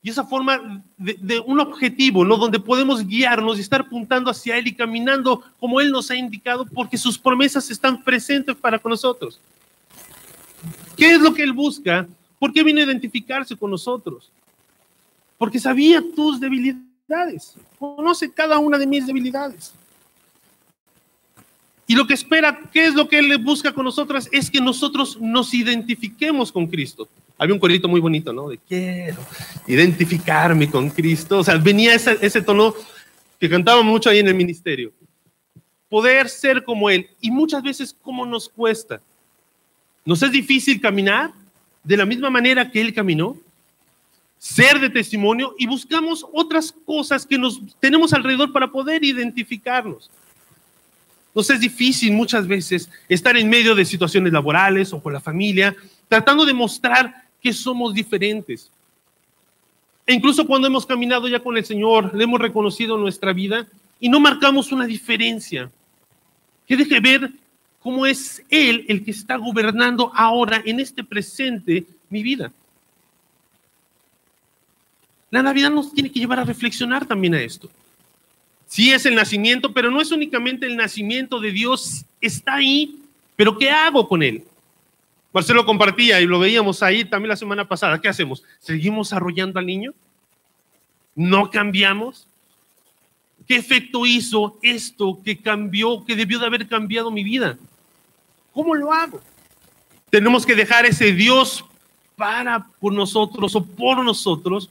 y 0.02 0.12
esa 0.12 0.24
forma 0.24 0.84
de, 0.98 1.40
un 1.40 1.60
objetivo, 1.60 2.24
¿no? 2.24 2.38
Donde 2.38 2.60
podemos 2.60 3.06
guiarnos 3.06 3.58
y 3.58 3.62
estar 3.62 3.82
apuntando 3.82 4.30
hacia 4.30 4.58
Él 4.58 4.68
y 4.68 4.76
caminando 4.76 5.44
como 5.60 5.82
Él 5.82 5.92
nos 5.92 6.10
ha 6.12 6.16
indicado, 6.16 6.66
porque 6.66 6.98
sus 6.98 7.18
promesas 7.18 7.70
están 7.72 8.04
presentes 8.04 8.56
para 8.56 8.78
con 8.78 8.92
nosotros. 8.92 9.40
¿Qué 10.96 11.12
es 11.12 11.20
lo 11.20 11.34
que 11.34 11.44
Él 11.44 11.52
busca? 11.52 12.08
¿Por 12.40 12.54
qué 12.54 12.64
vino 12.64 12.80
a 12.80 12.84
identificarse 12.84 13.56
con 13.56 13.72
nosotros? 13.72 14.32
Porque 15.38 15.60
sabía 15.60 16.04
tus 16.16 16.40
debilidades, 16.40 17.56
conoce 17.80 18.32
cada 18.32 18.60
una 18.60 18.78
de 18.78 18.88
mis 18.88 19.06
debilidades. 19.06 19.74
Y 21.88 21.96
lo 21.96 22.06
que 22.06 22.14
espera, 22.14 22.60
¿qué 22.74 22.88
es 22.88 22.94
lo 22.94 23.08
que 23.08 23.20
Él 23.20 23.38
busca 23.38 23.72
con 23.72 23.86
nosotros? 23.86 24.28
Es 24.32 24.52
que 24.52 24.60
nosotros 24.60 25.20
nos 25.22 25.54
identifiquemos 25.54 26.52
con 26.52 26.68
Cristo. 26.68 27.08
Había 27.38 27.54
un 27.54 27.60
corito 27.60 27.88
muy 27.88 28.02
bonito, 28.02 28.34
¿no? 28.34 28.50
De 28.50 28.58
quiero 28.58 29.18
identificarme 29.68 30.70
con 30.70 30.90
Cristo. 30.90 31.40
O 31.40 31.44
sea, 31.44 31.56
venía 31.56 31.94
ese, 31.94 32.18
ese 32.22 32.42
tono 32.42 32.74
que 33.40 33.50
cantaba 33.50 33.84
mucho 33.84 34.10
ahí 34.10 34.20
en 34.20 34.28
el 34.28 34.36
ministerio. 34.36 34.92
Poder 35.88 36.28
ser 36.28 36.64
como 36.64 36.90
Él. 36.90 37.08
Y 37.22 37.32
muchas 37.32 37.64
veces, 37.64 37.96
¿cómo 38.02 38.26
nos 38.26 38.50
cuesta? 38.50 39.00
¿Nos 40.04 40.22
es 40.24 40.32
difícil 40.32 40.82
caminar 40.82 41.32
de 41.88 41.96
la 41.96 42.06
misma 42.06 42.30
manera 42.30 42.70
que 42.70 42.82
Él 42.82 42.94
caminó? 42.94 43.38
Ser 44.38 44.80
de 44.80 44.90
testimonio 44.90 45.56
y 45.58 45.68
buscamos 45.68 46.26
otras 46.34 46.74
cosas 46.86 47.26
que 47.26 47.38
nos 47.38 47.62
tenemos 47.80 48.12
alrededor 48.12 48.52
para 48.52 48.68
poder 48.68 49.06
identificarnos. 49.06 50.12
Nos 51.34 51.50
es 51.50 51.62
difícil 51.62 52.12
muchas 52.12 52.46
veces 52.46 52.90
estar 53.08 53.38
en 53.38 53.50
medio 53.50 53.74
de 53.74 53.86
situaciones 53.86 54.34
laborales 54.34 54.92
o 54.92 55.02
con 55.02 55.14
la 55.14 55.22
familia, 55.22 55.76
tratando 56.10 56.46
de 56.46 56.54
mostrar 56.54 57.24
que 57.42 57.54
somos 57.54 57.94
diferentes. 57.94 58.70
E 60.06 60.14
incluso 60.14 60.46
cuando 60.46 60.68
hemos 60.68 60.86
caminado 60.86 61.30
ya 61.30 61.40
con 61.40 61.56
el 61.56 61.64
Señor, 61.64 62.14
le 62.14 62.26
hemos 62.26 62.42
reconocido 62.42 62.98
nuestra 62.98 63.32
vida 63.32 63.66
y 64.00 64.10
no 64.10 64.20
marcamos 64.20 64.74
una 64.74 64.86
diferencia. 64.86 65.72
Que 66.68 66.76
deje 66.76 67.00
ver 67.00 67.32
cómo 67.80 68.06
es 68.06 68.44
Él 68.50 68.86
el 68.88 69.04
que 69.04 69.12
está 69.12 69.38
gobernando 69.38 70.12
ahora, 70.16 70.62
en 70.66 70.80
este 70.80 71.04
presente, 71.04 71.86
mi 72.10 72.24
vida. 72.24 72.52
La 75.30 75.44
Navidad 75.44 75.70
nos 75.70 75.94
tiene 75.94 76.12
que 76.12 76.20
llevar 76.20 76.40
a 76.40 76.46
reflexionar 76.46 77.06
también 77.06 77.36
a 77.36 77.42
esto. 77.42 77.70
Sí 78.68 78.92
es 78.92 79.06
el 79.06 79.16
nacimiento, 79.16 79.74
pero 79.74 79.90
no 79.90 80.02
es 80.02 80.12
únicamente 80.12 80.66
el 80.66 80.76
nacimiento 80.76 81.40
de 81.40 81.52
Dios, 81.52 82.06
está 82.20 82.56
ahí, 82.56 83.00
pero 83.36 83.58
¿qué 83.58 83.70
hago 83.70 84.08
con 84.08 84.24
él? 84.24 84.44
Marcelo 85.34 85.66
compartía 85.66 86.20
y 86.20 86.26
lo 86.26 86.40
veíamos 86.40 86.82
ahí 86.82 87.06
también 87.06 87.30
la 87.30 87.36
semana 87.36 87.68
pasada. 87.68 88.02
¿Qué 88.02 88.08
hacemos? 88.08 88.44
¿Seguimos 88.60 89.14
arrollando 89.14 89.60
al 89.60 89.66
niño? 89.66 89.94
¿No 91.16 91.50
cambiamos? 91.50 92.28
¿Qué 93.48 93.56
efecto 93.56 94.06
hizo 94.06 94.58
esto 94.62 95.20
que 95.24 95.38
cambió, 95.38 96.04
que 96.04 96.16
debió 96.16 96.38
de 96.40 96.46
haber 96.46 96.68
cambiado 96.68 97.10
mi 97.10 97.24
vida? 97.24 97.58
¿Cómo 98.54 98.76
lo 98.76 98.92
hago? 98.92 99.22
Tenemos 100.10 100.46
que 100.46 100.56
dejar 100.56 100.86
ese 100.86 101.14
Dios 101.14 101.64
para 102.16 102.68
por 102.80 102.92
nosotros 102.92 103.56
o 103.56 103.64
por 103.64 104.04
nosotros, 104.04 104.70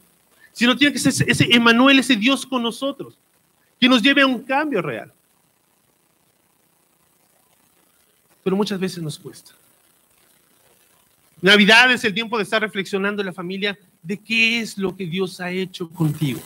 sino 0.53 0.77
tiene 0.77 0.93
que 0.93 0.99
ser 0.99 1.29
ese 1.29 1.49
Emanuel, 1.55 1.99
ese 1.99 2.17
Dios 2.17 2.45
con 2.45 2.63
nosotros 2.63 3.15
que 3.79 3.89
nos 3.89 4.03
lleve 4.03 4.23
a 4.23 4.27
un 4.27 4.43
cambio 4.43 4.83
real. 4.83 5.13
Pero 8.43 8.57
muchas 8.57 8.79
veces 8.79 9.03
nos 9.03 9.19
cuesta. 9.19 9.53
Navidad 11.41 11.93
es 11.93 12.05
el 12.05 12.15
tiempo 12.15 12.37
de 12.39 12.45
estar 12.45 12.63
reflexionando 12.63 13.21
en 13.21 13.27
la 13.27 13.33
familia 13.33 13.79
de 14.03 14.17
qué 14.19 14.61
es 14.61 14.79
lo 14.79 14.97
que 14.97 15.07
Dios 15.07 15.41
ha 15.41 15.51
hecho 15.51 15.89
contigo. 15.91 16.41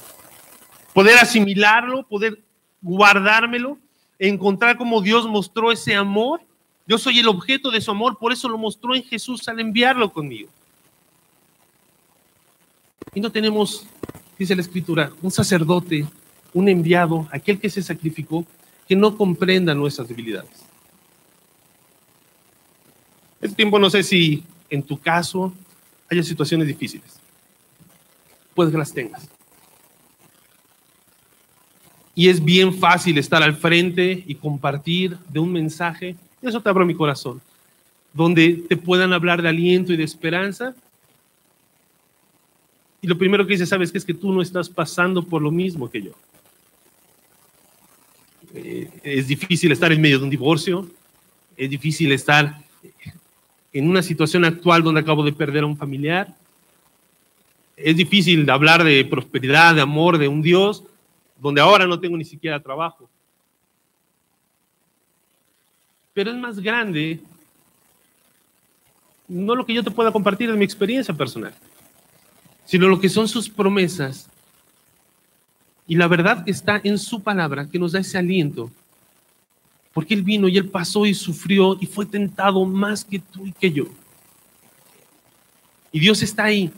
Poder 1.00 1.16
asimilarlo, 1.16 2.06
poder 2.06 2.42
guardármelo, 2.82 3.78
encontrar 4.18 4.76
cómo 4.76 5.00
Dios 5.00 5.26
mostró 5.26 5.72
ese 5.72 5.94
amor. 5.94 6.42
Yo 6.86 6.98
soy 6.98 7.20
el 7.20 7.28
objeto 7.28 7.70
de 7.70 7.80
su 7.80 7.90
amor, 7.90 8.18
por 8.18 8.34
eso 8.34 8.50
lo 8.50 8.58
mostró 8.58 8.94
en 8.94 9.02
Jesús 9.02 9.48
al 9.48 9.60
enviarlo 9.60 10.12
conmigo. 10.12 10.50
Y 13.14 13.20
no 13.20 13.32
tenemos, 13.32 13.86
dice 14.38 14.54
la 14.54 14.60
escritura, 14.60 15.10
un 15.22 15.30
sacerdote, 15.30 16.06
un 16.52 16.68
enviado, 16.68 17.26
aquel 17.32 17.58
que 17.58 17.70
se 17.70 17.82
sacrificó, 17.82 18.44
que 18.86 18.94
no 18.94 19.16
comprenda 19.16 19.74
nuestras 19.74 20.06
debilidades. 20.06 20.66
Este 23.40 23.56
tiempo 23.56 23.78
no 23.78 23.88
sé 23.88 24.02
si 24.02 24.44
en 24.68 24.82
tu 24.82 24.98
caso 24.98 25.50
haya 26.10 26.22
situaciones 26.22 26.66
difíciles. 26.66 27.18
Puede 28.54 28.70
que 28.70 28.76
las 28.76 28.92
tengas. 28.92 29.39
Y 32.14 32.28
es 32.28 32.44
bien 32.44 32.74
fácil 32.74 33.18
estar 33.18 33.42
al 33.42 33.56
frente 33.56 34.24
y 34.26 34.34
compartir 34.34 35.16
de 35.28 35.38
un 35.38 35.52
mensaje, 35.52 36.16
eso 36.42 36.60
te 36.60 36.68
abro 36.68 36.84
mi 36.84 36.94
corazón, 36.94 37.40
donde 38.12 38.64
te 38.68 38.76
puedan 38.76 39.12
hablar 39.12 39.42
de 39.42 39.48
aliento 39.48 39.92
y 39.92 39.96
de 39.96 40.04
esperanza. 40.04 40.74
Y 43.00 43.06
lo 43.06 43.16
primero 43.16 43.46
que 43.46 43.54
dice, 43.54 43.66
sabes 43.66 43.92
que 43.92 43.98
es 43.98 44.04
que 44.04 44.14
tú 44.14 44.32
no 44.32 44.42
estás 44.42 44.68
pasando 44.68 45.22
por 45.22 45.40
lo 45.40 45.50
mismo 45.50 45.90
que 45.90 46.02
yo. 46.02 46.12
Eh, 48.54 48.90
es 49.04 49.28
difícil 49.28 49.70
estar 49.70 49.92
en 49.92 50.00
medio 50.00 50.18
de 50.18 50.24
un 50.24 50.30
divorcio, 50.30 50.88
es 51.56 51.70
difícil 51.70 52.10
estar 52.12 52.60
en 53.72 53.88
una 53.88 54.02
situación 54.02 54.44
actual 54.44 54.82
donde 54.82 55.00
acabo 55.00 55.24
de 55.24 55.32
perder 55.32 55.62
a 55.62 55.66
un 55.66 55.76
familiar. 55.76 56.34
Es 57.76 57.96
difícil 57.96 58.48
hablar 58.50 58.84
de 58.84 59.04
prosperidad, 59.04 59.74
de 59.74 59.80
amor, 59.80 60.18
de 60.18 60.28
un 60.28 60.42
Dios, 60.42 60.84
donde 61.40 61.60
ahora 61.60 61.86
no 61.86 61.98
tengo 61.98 62.16
ni 62.16 62.24
siquiera 62.24 62.62
trabajo. 62.62 63.08
Pero 66.12 66.30
es 66.30 66.36
más 66.36 66.58
grande, 66.60 67.20
no 69.26 69.54
lo 69.54 69.64
que 69.64 69.74
yo 69.74 69.82
te 69.82 69.90
pueda 69.90 70.12
compartir 70.12 70.50
de 70.50 70.56
mi 70.56 70.64
experiencia 70.64 71.14
personal, 71.14 71.54
sino 72.64 72.88
lo 72.88 73.00
que 73.00 73.08
son 73.08 73.26
sus 73.26 73.48
promesas 73.48 74.28
y 75.86 75.96
la 75.96 76.06
verdad 76.06 76.44
que 76.44 76.50
está 76.50 76.80
en 76.84 76.98
su 76.98 77.22
palabra, 77.22 77.68
que 77.68 77.78
nos 77.78 77.92
da 77.92 78.00
ese 78.00 78.18
aliento 78.18 78.70
porque 79.92 80.14
Él 80.14 80.22
vino 80.22 80.48
y 80.48 80.56
Él 80.56 80.68
pasó 80.68 81.06
y 81.06 81.14
sufrió 81.14 81.76
y 81.80 81.86
fue 81.86 82.06
tentado 82.06 82.64
más 82.64 83.04
que 83.04 83.18
tú 83.18 83.46
y 83.46 83.52
que 83.52 83.72
yo. 83.72 83.84
Y 85.92 85.98
Dios 85.98 86.22
está 86.22 86.44
ahí. 86.44 86.70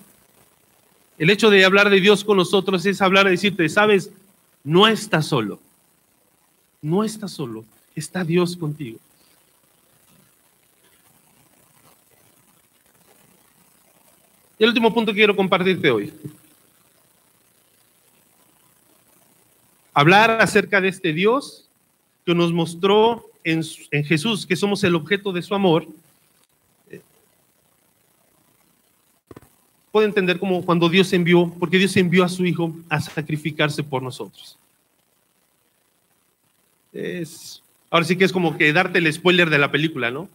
El 1.19 1.29
hecho 1.29 1.51
de 1.51 1.65
hablar 1.65 1.91
de 1.91 2.01
Dios 2.01 2.25
con 2.25 2.39
nosotros 2.39 2.85
es 2.87 3.03
hablar 3.03 3.27
de 3.27 3.33
decirte, 3.33 3.69
sabes, 3.69 4.11
no 4.65 4.87
estás 4.87 5.27
solo. 5.27 5.61
No 6.81 7.05
estás 7.05 7.33
solo. 7.33 7.65
Está 7.95 8.25
Dios 8.25 8.57
contigo. 8.57 8.99
Y 14.59 14.65
el 14.65 14.69
último 14.69 14.95
punto 14.95 15.13
que 15.13 15.17
quiero 15.19 15.35
compartirte 15.35 15.91
hoy. 15.91 16.13
Hablar 19.93 20.41
acerca 20.41 20.81
de 20.81 20.89
este 20.89 21.13
Dios 21.13 21.69
que 22.25 22.35
nos 22.35 22.53
mostró 22.53 23.29
en, 23.45 23.63
Jesús 24.05 24.47
que 24.47 24.57
somos 24.57 24.85
el 24.85 24.95
objeto 24.95 25.33
de 25.33 25.43
su 25.43 25.55
amor, 25.55 25.87
puede 29.93 30.07
entender 30.07 30.39
como 30.39 30.65
cuando 30.65 30.89
Dios 30.89 31.13
envió, 31.13 31.55
porque 31.61 31.79
Dios 31.79 31.97
envió 31.97 32.25
a 32.25 32.29
su 32.29 32.45
Hijo 32.47 32.75
a 32.89 33.01
sacrificarse 33.01 33.85
por 33.85 34.03
nosotros. 34.03 34.59
Es, 36.93 37.63
ahora 37.91 38.05
sí 38.05 38.17
que 38.17 38.25
es 38.25 38.33
como 38.33 38.57
que 38.57 38.73
darte 38.73 38.99
el 38.99 39.13
spoiler 39.13 39.51
de 39.51 39.59
la 39.59 39.71
película, 39.71 40.11
¿no? 40.11 40.29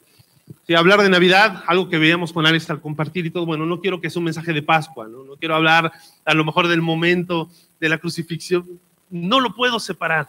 Si 0.65 0.75
hablar 0.75 1.01
de 1.01 1.09
Navidad, 1.09 1.63
algo 1.67 1.89
que 1.89 1.97
veíamos 1.97 2.31
con 2.31 2.45
Alex 2.45 2.69
al 2.69 2.81
compartir 2.81 3.25
y 3.25 3.31
todo, 3.31 3.45
bueno, 3.45 3.65
no 3.65 3.81
quiero 3.81 3.99
que 3.99 4.09
sea 4.09 4.19
un 4.19 4.25
mensaje 4.25 4.53
de 4.53 4.61
Pascua, 4.61 5.07
¿no? 5.07 5.23
No 5.23 5.35
quiero 5.35 5.55
hablar 5.55 5.91
a 6.23 6.33
lo 6.33 6.45
mejor 6.45 6.67
del 6.67 6.81
momento 6.81 7.49
de 7.79 7.89
la 7.89 7.97
crucifixión, 7.97 8.79
no 9.09 9.39
lo 9.39 9.55
puedo 9.55 9.79
separar. 9.79 10.27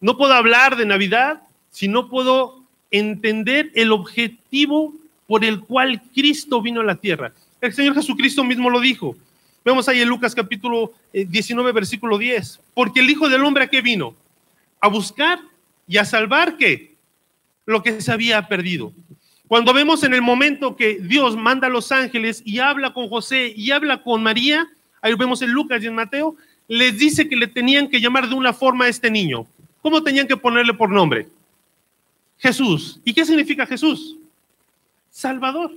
No 0.00 0.16
puedo 0.16 0.32
hablar 0.32 0.76
de 0.76 0.86
Navidad 0.86 1.42
si 1.70 1.88
no 1.88 2.08
puedo 2.08 2.62
entender 2.90 3.70
el 3.74 3.92
objetivo 3.92 4.94
por 5.26 5.44
el 5.44 5.60
cual 5.60 6.02
Cristo 6.14 6.62
vino 6.62 6.80
a 6.80 6.84
la 6.84 6.96
tierra. 6.96 7.32
El 7.60 7.72
Señor 7.74 7.94
Jesucristo 7.94 8.42
mismo 8.42 8.70
lo 8.70 8.80
dijo. 8.80 9.16
Vemos 9.64 9.88
ahí 9.88 10.00
en 10.00 10.08
Lucas 10.08 10.34
capítulo 10.34 10.92
19, 11.12 11.70
eh, 11.70 11.72
versículo 11.72 12.16
10. 12.16 12.60
Porque 12.72 13.00
el 13.00 13.10
Hijo 13.10 13.28
del 13.28 13.44
Hombre 13.44 13.64
a 13.64 13.68
qué 13.68 13.82
vino? 13.82 14.14
A 14.80 14.88
buscar 14.88 15.38
y 15.86 15.98
a 15.98 16.04
salvar 16.04 16.56
qué? 16.56 16.94
Lo 17.66 17.82
que 17.82 18.00
se 18.00 18.10
había 18.10 18.48
perdido. 18.48 18.92
Cuando 19.46 19.74
vemos 19.74 20.02
en 20.04 20.14
el 20.14 20.22
momento 20.22 20.76
que 20.76 21.00
Dios 21.00 21.36
manda 21.36 21.66
a 21.66 21.70
los 21.70 21.92
ángeles 21.92 22.42
y 22.44 22.60
habla 22.60 22.94
con 22.94 23.08
José 23.08 23.52
y 23.54 23.72
habla 23.72 24.02
con 24.02 24.22
María, 24.22 24.66
ahí 25.02 25.12
vemos 25.14 25.42
en 25.42 25.50
Lucas 25.50 25.82
y 25.82 25.88
en 25.88 25.94
Mateo, 25.94 26.36
les 26.68 26.96
dice 26.98 27.28
que 27.28 27.36
le 27.36 27.48
tenían 27.48 27.88
que 27.88 28.00
llamar 28.00 28.28
de 28.28 28.34
una 28.36 28.52
forma 28.52 28.84
a 28.84 28.88
este 28.88 29.10
niño. 29.10 29.46
¿Cómo 29.82 30.02
tenían 30.02 30.28
que 30.28 30.36
ponerle 30.36 30.72
por 30.72 30.88
nombre? 30.88 31.28
Jesús. 32.38 33.00
¿Y 33.04 33.12
qué 33.12 33.24
significa 33.24 33.66
Jesús? 33.66 34.16
Salvador. 35.10 35.72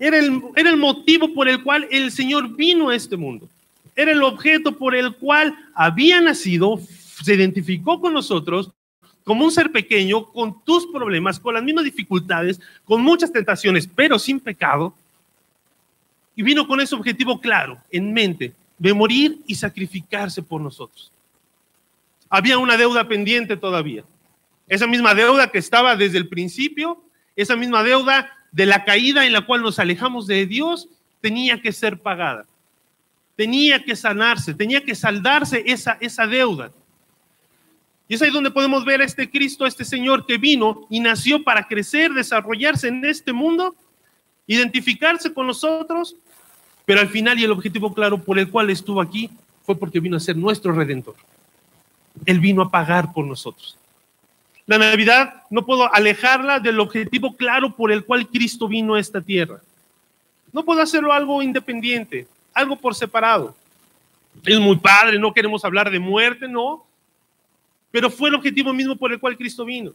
Era 0.00 0.18
el, 0.18 0.42
era 0.56 0.70
el 0.70 0.76
motivo 0.76 1.32
por 1.32 1.48
el 1.48 1.62
cual 1.62 1.86
el 1.92 2.10
Señor 2.10 2.56
vino 2.56 2.88
a 2.88 2.96
este 2.96 3.16
mundo. 3.16 3.48
Era 3.94 4.10
el 4.10 4.22
objeto 4.24 4.76
por 4.76 4.96
el 4.96 5.14
cual 5.14 5.56
había 5.74 6.20
nacido, 6.20 6.80
se 7.22 7.34
identificó 7.34 8.00
con 8.00 8.12
nosotros 8.12 8.72
como 9.22 9.44
un 9.44 9.52
ser 9.52 9.70
pequeño, 9.70 10.24
con 10.24 10.64
tus 10.64 10.86
problemas, 10.86 11.38
con 11.38 11.54
las 11.54 11.62
mismas 11.62 11.84
dificultades, 11.84 12.60
con 12.84 13.02
muchas 13.02 13.30
tentaciones, 13.30 13.86
pero 13.86 14.18
sin 14.18 14.40
pecado. 14.40 14.92
Y 16.34 16.42
vino 16.42 16.66
con 16.66 16.80
ese 16.80 16.96
objetivo 16.96 17.40
claro, 17.40 17.78
en 17.92 18.12
mente, 18.12 18.52
de 18.78 18.92
morir 18.92 19.38
y 19.46 19.54
sacrificarse 19.54 20.42
por 20.42 20.60
nosotros 20.60 21.12
había 22.30 22.58
una 22.58 22.76
deuda 22.76 23.08
pendiente 23.08 23.56
todavía. 23.56 24.04
Esa 24.68 24.86
misma 24.86 25.14
deuda 25.14 25.50
que 25.50 25.58
estaba 25.58 25.96
desde 25.96 26.16
el 26.16 26.28
principio, 26.28 27.02
esa 27.34 27.56
misma 27.56 27.82
deuda 27.82 28.30
de 28.52 28.66
la 28.66 28.84
caída 28.84 29.26
en 29.26 29.32
la 29.32 29.42
cual 29.42 29.62
nos 29.62 29.78
alejamos 29.78 30.26
de 30.26 30.46
Dios, 30.46 30.88
tenía 31.20 31.60
que 31.60 31.72
ser 31.72 31.98
pagada. 31.98 32.46
Tenía 33.36 33.82
que 33.82 33.96
sanarse, 33.96 34.54
tenía 34.54 34.84
que 34.84 34.94
saldarse 34.94 35.62
esa, 35.66 35.96
esa 36.00 36.26
deuda. 36.26 36.72
Y 38.08 38.14
es 38.14 38.22
ahí 38.22 38.30
donde 38.30 38.50
podemos 38.50 38.84
ver 38.84 39.00
a 39.00 39.04
este 39.04 39.30
Cristo, 39.30 39.64
a 39.64 39.68
este 39.68 39.84
Señor 39.84 40.26
que 40.26 40.36
vino 40.36 40.86
y 40.90 41.00
nació 41.00 41.44
para 41.44 41.68
crecer, 41.68 42.12
desarrollarse 42.12 42.88
en 42.88 43.04
este 43.04 43.32
mundo, 43.32 43.74
identificarse 44.48 45.32
con 45.32 45.46
nosotros, 45.46 46.16
pero 46.84 47.00
al 47.00 47.08
final 47.08 47.38
y 47.38 47.44
el 47.44 47.52
objetivo 47.52 47.94
claro 47.94 48.20
por 48.20 48.38
el 48.38 48.50
cual 48.50 48.68
estuvo 48.68 49.00
aquí 49.00 49.30
fue 49.64 49.78
porque 49.78 50.00
vino 50.00 50.16
a 50.16 50.20
ser 50.20 50.36
nuestro 50.36 50.72
redentor. 50.72 51.14
Él 52.26 52.40
vino 52.40 52.62
a 52.62 52.70
pagar 52.70 53.12
por 53.12 53.24
nosotros. 53.24 53.78
La 54.66 54.78
Navidad 54.78 55.42
no 55.50 55.64
puedo 55.64 55.92
alejarla 55.92 56.60
del 56.60 56.80
objetivo 56.80 57.36
claro 57.36 57.74
por 57.74 57.90
el 57.90 58.04
cual 58.04 58.28
Cristo 58.28 58.68
vino 58.68 58.94
a 58.94 59.00
esta 59.00 59.20
tierra. 59.20 59.60
No 60.52 60.64
puedo 60.64 60.80
hacerlo 60.80 61.12
algo 61.12 61.42
independiente, 61.42 62.26
algo 62.52 62.76
por 62.76 62.94
separado. 62.94 63.54
Es 64.44 64.58
muy 64.58 64.76
padre, 64.76 65.18
no 65.18 65.32
queremos 65.32 65.64
hablar 65.64 65.90
de 65.90 65.98
muerte, 65.98 66.48
no. 66.48 66.84
Pero 67.90 68.10
fue 68.10 68.28
el 68.28 68.36
objetivo 68.36 68.72
mismo 68.72 68.96
por 68.96 69.12
el 69.12 69.18
cual 69.18 69.36
Cristo 69.36 69.64
vino. 69.64 69.92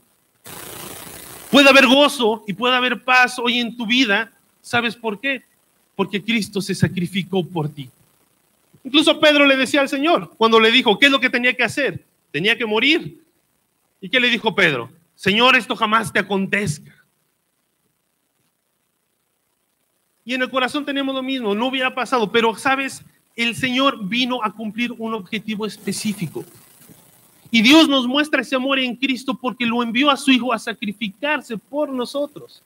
Puede 1.52 1.70
haber 1.70 1.88
gozo 1.88 2.44
y 2.48 2.54
puede 2.54 2.76
haber 2.76 3.02
paz 3.02 3.40
hoy 3.40 3.60
en 3.60 3.76
tu 3.76 3.86
vida. 3.86 4.32
¿Sabes 4.62 4.96
por 4.96 5.20
qué? 5.20 5.44
Porque 5.96 6.22
Cristo 6.22 6.62
se 6.62 6.76
sacrificó 6.76 7.46
por 7.46 7.70
ti. 7.70 7.90
Incluso 8.84 9.20
Pedro 9.20 9.46
le 9.46 9.56
decía 9.56 9.82
al 9.82 9.90
Señor, 9.90 10.32
cuando 10.38 10.60
le 10.60 10.72
dijo, 10.72 11.00
¿qué 11.00 11.06
es 11.08 11.12
lo 11.12 11.20
que 11.20 11.30
tenía 11.30 11.54
que 11.54 11.64
hacer? 11.64 12.04
Tenía 12.32 12.58
que 12.58 12.66
morir. 12.66 13.25
¿Y 14.06 14.10
qué 14.10 14.20
le 14.20 14.30
dijo 14.30 14.54
Pedro? 14.54 14.92
Señor, 15.16 15.56
esto 15.56 15.76
jamás 15.76 16.14
te 16.14 16.20
acontezca. 16.20 16.94
Y 20.24 20.36
en 20.36 20.44
el 20.44 20.50
corazón 20.52 20.86
tenemos 20.86 21.16
lo 21.16 21.24
mismo, 21.24 21.56
no 21.56 21.66
hubiera 21.66 21.96
pasado, 21.96 22.32
pero 22.32 22.56
sabes, 22.56 23.02
el 23.36 23.56
Señor 23.56 24.08
vino 24.08 24.44
a 24.44 24.52
cumplir 24.54 24.92
un 24.92 25.16
objetivo 25.16 25.66
específico. 25.66 26.46
Y 27.50 27.64
Dios 27.64 27.90
nos 27.90 28.06
muestra 28.06 28.44
ese 28.44 28.56
amor 28.56 28.78
en 28.78 28.96
Cristo 28.96 29.34
porque 29.34 29.66
lo 29.66 29.82
envió 29.82 30.12
a 30.12 30.18
su 30.18 30.30
Hijo 30.30 30.54
a 30.54 30.60
sacrificarse 30.60 31.58
por 31.58 31.90
nosotros. 31.90 32.62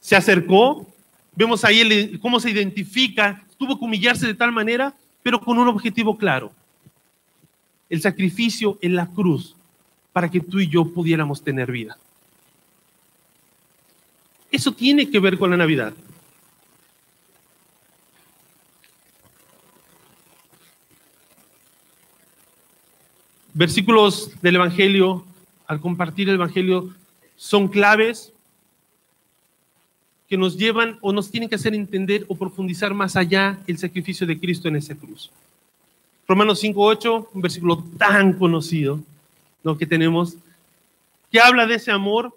Se 0.00 0.16
acercó, 0.16 0.92
vemos 1.36 1.64
ahí 1.64 2.18
cómo 2.18 2.40
se 2.40 2.50
identifica 2.50 3.46
tuvo 3.56 3.78
que 3.78 3.84
humillarse 3.84 4.26
de 4.26 4.34
tal 4.34 4.50
manera, 4.50 4.92
pero 5.22 5.40
con 5.40 5.56
un 5.56 5.68
objetivo 5.68 6.18
claro. 6.18 6.50
El 7.92 8.00
sacrificio 8.00 8.78
en 8.80 8.96
la 8.96 9.06
cruz 9.06 9.54
para 10.12 10.30
que 10.30 10.40
tú 10.40 10.58
y 10.58 10.68
yo 10.68 10.84
pudiéramos 10.92 11.42
tener 11.42 11.70
vida. 11.70 11.96
Eso 14.50 14.72
tiene 14.72 15.10
que 15.10 15.20
ver 15.20 15.38
con 15.38 15.50
la 15.50 15.56
Navidad. 15.56 15.92
versículos 23.54 24.30
del 24.40 24.56
Evangelio, 24.56 25.24
al 25.66 25.80
compartir 25.80 26.28
el 26.28 26.36
Evangelio, 26.36 26.94
son 27.36 27.68
claves 27.68 28.32
que 30.28 30.36
nos 30.36 30.56
llevan 30.56 30.98
o 31.00 31.12
nos 31.12 31.30
tienen 31.30 31.48
que 31.48 31.56
hacer 31.56 31.74
entender 31.74 32.24
o 32.28 32.34
profundizar 32.34 32.94
más 32.94 33.16
allá 33.16 33.58
el 33.66 33.76
sacrificio 33.76 34.26
de 34.26 34.38
Cristo 34.38 34.68
en 34.68 34.76
esa 34.76 34.94
cruz. 34.94 35.30
Romanos 36.26 36.62
5.8, 36.62 37.28
un 37.34 37.42
versículo 37.42 37.84
tan 37.98 38.34
conocido 38.34 39.00
lo 39.62 39.76
que 39.76 39.86
tenemos, 39.86 40.36
que 41.30 41.40
habla 41.40 41.66
de 41.66 41.74
ese 41.74 41.90
amor 41.90 42.34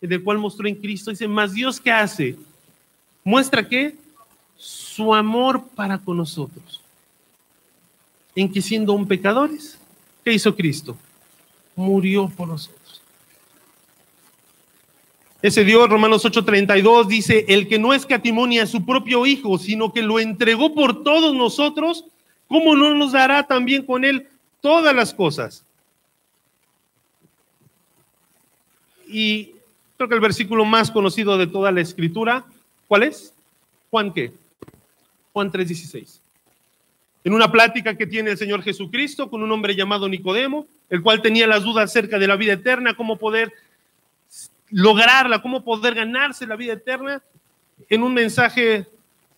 del 0.00 0.22
cual 0.22 0.38
mostró 0.38 0.68
en 0.68 0.74
Cristo. 0.74 1.10
Dice, 1.10 1.28
más 1.28 1.52
Dios 1.52 1.80
que 1.80 1.90
hace, 1.90 2.36
muestra 3.24 3.66
que 3.68 3.96
su 4.56 5.14
amor 5.14 5.64
para 5.74 5.98
con 5.98 6.16
nosotros, 6.16 6.80
en 8.34 8.52
que 8.52 8.62
siendo 8.62 8.92
un 8.92 9.06
pecadores, 9.06 9.78
¿qué 10.24 10.32
hizo 10.32 10.54
Cristo? 10.54 10.96
Murió 11.74 12.28
por 12.28 12.48
nosotros. 12.48 13.02
Ese 15.42 15.64
Dios, 15.64 15.88
Romanos 15.88 16.24
8:32, 16.24 17.06
dice, 17.06 17.44
el 17.48 17.68
que 17.68 17.78
no 17.78 17.92
escatimonia 17.92 18.62
a 18.62 18.66
su 18.66 18.84
propio 18.84 19.26
Hijo, 19.26 19.58
sino 19.58 19.92
que 19.92 20.02
lo 20.02 20.18
entregó 20.18 20.74
por 20.74 21.04
todos 21.04 21.34
nosotros, 21.34 22.04
¿cómo 22.48 22.74
no 22.74 22.94
nos 22.94 23.12
dará 23.12 23.46
también 23.46 23.84
con 23.84 24.04
él 24.04 24.28
todas 24.60 24.94
las 24.94 25.12
cosas? 25.12 25.64
Y 29.06 29.52
creo 29.96 30.08
que 30.08 30.14
el 30.14 30.20
versículo 30.20 30.64
más 30.64 30.90
conocido 30.90 31.38
de 31.38 31.46
toda 31.46 31.72
la 31.72 31.80
escritura, 31.80 32.44
¿cuál 32.88 33.04
es? 33.04 33.32
Juan 33.90 34.12
qué? 34.12 34.32
Juan 35.32 35.50
3:16. 35.50 36.20
En 37.24 37.34
una 37.34 37.50
plática 37.50 37.96
que 37.96 38.06
tiene 38.06 38.30
el 38.30 38.38
Señor 38.38 38.62
Jesucristo 38.62 39.28
con 39.28 39.42
un 39.42 39.50
hombre 39.50 39.74
llamado 39.74 40.08
Nicodemo, 40.08 40.66
el 40.88 41.02
cual 41.02 41.22
tenía 41.22 41.46
las 41.46 41.64
dudas 41.64 41.90
acerca 41.90 42.18
de 42.18 42.28
la 42.28 42.36
vida 42.36 42.52
eterna, 42.52 42.94
cómo 42.94 43.16
poder 43.16 43.52
lograrla, 44.70 45.42
cómo 45.42 45.64
poder 45.64 45.94
ganarse 45.94 46.46
la 46.46 46.56
vida 46.56 46.74
eterna, 46.74 47.22
en 47.88 48.02
un 48.02 48.14
mensaje 48.14 48.86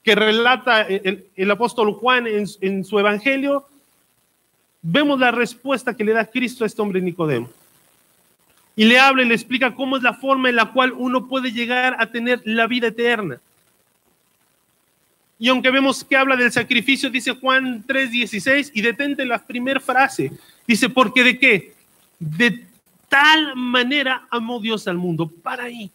que 0.08 0.14
relata 0.14 0.86
el, 0.86 1.50
apóstol 1.50 1.92
Juan 1.92 2.26
en, 2.26 2.82
su 2.82 2.98
evangelio, 2.98 3.68
vemos 4.80 5.20
la 5.20 5.30
respuesta 5.32 5.94
que 5.94 6.02
le 6.02 6.14
da 6.14 6.24
Cristo 6.24 6.64
a 6.64 6.66
este 6.66 6.80
hombre 6.80 7.02
Nicodemo 7.02 7.50
y 8.74 8.86
le 8.86 8.98
habla 8.98 9.22
y 9.22 9.28
le 9.28 9.34
explica 9.34 9.74
cómo 9.74 9.98
es 9.98 10.02
la 10.02 10.14
forma 10.14 10.48
en 10.48 10.56
la 10.56 10.72
cual 10.72 10.94
uno 10.94 11.28
puede 11.28 11.52
llegar 11.52 11.94
a 11.98 12.10
tener 12.10 12.40
la 12.46 12.66
vida 12.66 12.86
eterna. 12.86 13.38
Y 15.38 15.50
aunque 15.50 15.70
vemos 15.70 16.02
que 16.02 16.16
habla 16.16 16.36
del 16.36 16.52
sacrificio, 16.52 17.10
dice 17.10 17.32
Juan 17.32 17.84
3:16, 17.86 18.70
y 18.72 18.80
detente 18.80 19.26
la 19.26 19.44
primera 19.44 19.78
frase, 19.78 20.32
dice, 20.66 20.88
porque 20.88 21.22
de 21.22 21.38
qué? 21.38 21.74
De 22.18 22.64
tal 23.10 23.54
manera 23.56 24.26
amó 24.30 24.58
Dios 24.58 24.88
al 24.88 24.96
mundo. 24.96 25.30
Para 25.42 25.64
ahí. 25.64 25.90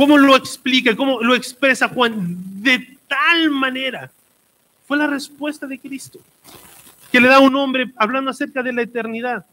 ¿Cómo 0.00 0.16
lo 0.16 0.34
explica? 0.34 0.96
¿Cómo 0.96 1.20
lo 1.20 1.34
expresa 1.34 1.86
Juan? 1.86 2.34
De 2.62 2.96
tal 3.06 3.50
manera. 3.50 4.10
Fue 4.86 4.96
la 4.96 5.06
respuesta 5.06 5.66
de 5.66 5.78
Cristo, 5.78 6.18
que 7.12 7.20
le 7.20 7.28
da 7.28 7.38
un 7.38 7.54
hombre 7.54 7.92
hablando 7.96 8.30
acerca 8.30 8.62
de 8.62 8.72
la 8.72 8.80
eternidad. 8.80 9.44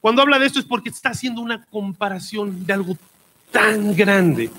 Cuando 0.00 0.22
habla 0.22 0.40
de 0.40 0.46
esto 0.46 0.58
es 0.58 0.64
porque 0.64 0.88
está 0.88 1.10
haciendo 1.10 1.40
una 1.40 1.64
comparación 1.66 2.66
de 2.66 2.72
algo 2.72 2.98
tan 3.52 3.94
grande 3.94 4.50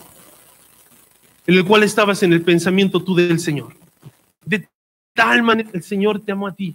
en 1.45 1.55
el 1.55 1.65
cual 1.65 1.83
estabas 1.83 2.23
en 2.23 2.31
el 2.31 2.41
pensamiento 2.41 3.03
tú 3.03 3.15
del 3.15 3.41
Señor. 3.41 3.75
De 4.45 4.65
tal 5.13 5.43
manera 5.43 5.71
el 5.73 5.83
Señor 5.83 6.21
te 6.21 6.31
amó 6.31 6.47
a 6.47 6.55
ti, 6.55 6.73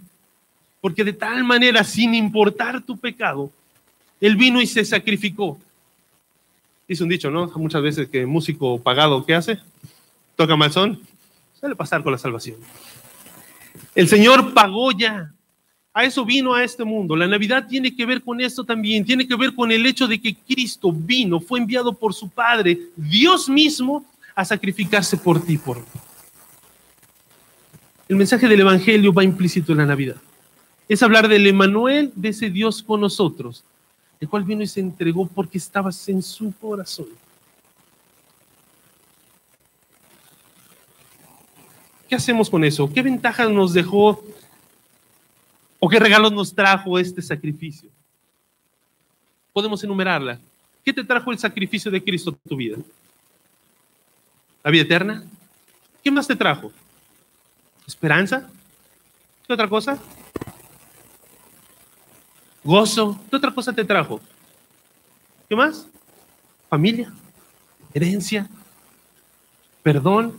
porque 0.79 1.03
de 1.03 1.13
tal 1.13 1.43
manera, 1.43 1.83
sin 1.83 2.13
importar 2.13 2.83
tu 2.83 2.99
pecado, 2.99 3.51
Él 4.21 4.35
vino 4.35 4.61
y 4.61 4.67
se 4.67 4.85
sacrificó. 4.85 5.57
Dice 6.89 7.03
un 7.03 7.09
dicho, 7.09 7.29
¿no? 7.29 7.45
Muchas 7.55 7.83
veces 7.83 8.09
que 8.09 8.25
músico 8.25 8.81
pagado, 8.81 9.23
¿qué 9.23 9.35
hace? 9.35 9.59
Toca 10.35 10.55
malzón, 10.55 10.99
suele 11.59 11.75
pasar 11.75 12.01
con 12.01 12.11
la 12.11 12.17
salvación. 12.17 12.57
El 13.93 14.07
Señor 14.07 14.55
pagó 14.55 14.91
ya 14.91 15.31
a 15.93 16.03
eso 16.03 16.25
vino 16.25 16.55
a 16.55 16.63
este 16.63 16.83
mundo. 16.83 17.15
La 17.15 17.27
Navidad 17.27 17.67
tiene 17.67 17.95
que 17.95 18.07
ver 18.07 18.23
con 18.23 18.41
esto 18.41 18.63
también. 18.63 19.05
Tiene 19.05 19.27
que 19.27 19.35
ver 19.35 19.53
con 19.53 19.71
el 19.71 19.85
hecho 19.85 20.07
de 20.07 20.19
que 20.19 20.35
Cristo 20.35 20.91
vino, 20.91 21.39
fue 21.39 21.59
enviado 21.59 21.93
por 21.93 22.15
su 22.15 22.27
Padre, 22.27 22.79
Dios 22.95 23.47
mismo, 23.47 24.03
a 24.33 24.43
sacrificarse 24.43 25.15
por 25.15 25.45
ti, 25.45 25.59
por 25.59 25.77
mí. 25.77 25.85
El 28.07 28.15
mensaje 28.15 28.47
del 28.47 28.61
Evangelio 28.61 29.13
va 29.13 29.23
implícito 29.23 29.73
en 29.73 29.77
la 29.77 29.85
Navidad. 29.85 30.15
Es 30.87 31.03
hablar 31.03 31.27
del 31.27 31.45
Emanuel, 31.45 32.11
de 32.15 32.29
ese 32.29 32.49
Dios 32.49 32.81
con 32.81 33.01
nosotros, 33.01 33.63
el 34.19 34.29
cual 34.29 34.43
vino 34.43 34.63
y 34.63 34.67
se 34.67 34.79
entregó 34.79 35.27
porque 35.27 35.57
estabas 35.57 36.07
en 36.09 36.21
su 36.21 36.53
corazón. 36.59 37.07
¿Qué 42.07 42.15
hacemos 42.15 42.49
con 42.49 42.63
eso? 42.63 42.91
¿Qué 42.91 43.01
ventajas 43.01 43.49
nos 43.49 43.73
dejó 43.73 44.23
¿O 45.79 45.87
qué 45.87 45.97
regalos 45.97 46.31
nos 46.33 46.53
trajo 46.53 46.99
este 46.99 47.21
sacrificio? 47.21 47.89
Podemos 49.53 49.81
enumerarla. 49.83 50.39
¿Qué 50.83 50.91
te 50.91 51.03
trajo 51.03 51.31
el 51.31 51.39
sacrificio 51.39 51.89
de 51.89 52.03
Cristo 52.03 52.31
a 52.31 52.49
tu 52.49 52.55
vida? 52.57 52.77
¿La 54.63 54.71
vida 54.71 54.83
eterna? 54.83 55.23
¿Qué 56.03 56.11
más 56.11 56.27
te 56.27 56.35
trajo? 56.35 56.71
¿Esperanza? 57.87 58.49
¿Qué 59.47 59.53
otra 59.53 59.69
cosa? 59.69 59.97
Gozo. 62.63 63.19
¿Qué 63.29 63.35
otra 63.35 63.53
cosa 63.53 63.73
te 63.73 63.85
trajo? 63.85 64.19
¿Qué 65.47 65.55
más? 65.55 65.87
Familia, 66.69 67.11
herencia, 67.93 68.47
perdón. 69.81 70.37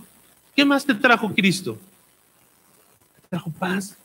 ¿Qué 0.55 0.65
más 0.65 0.85
te 0.85 0.95
trajo 0.95 1.33
Cristo? 1.35 1.79
Te 3.17 3.29
trajo 3.29 3.51
paz, 3.51 3.97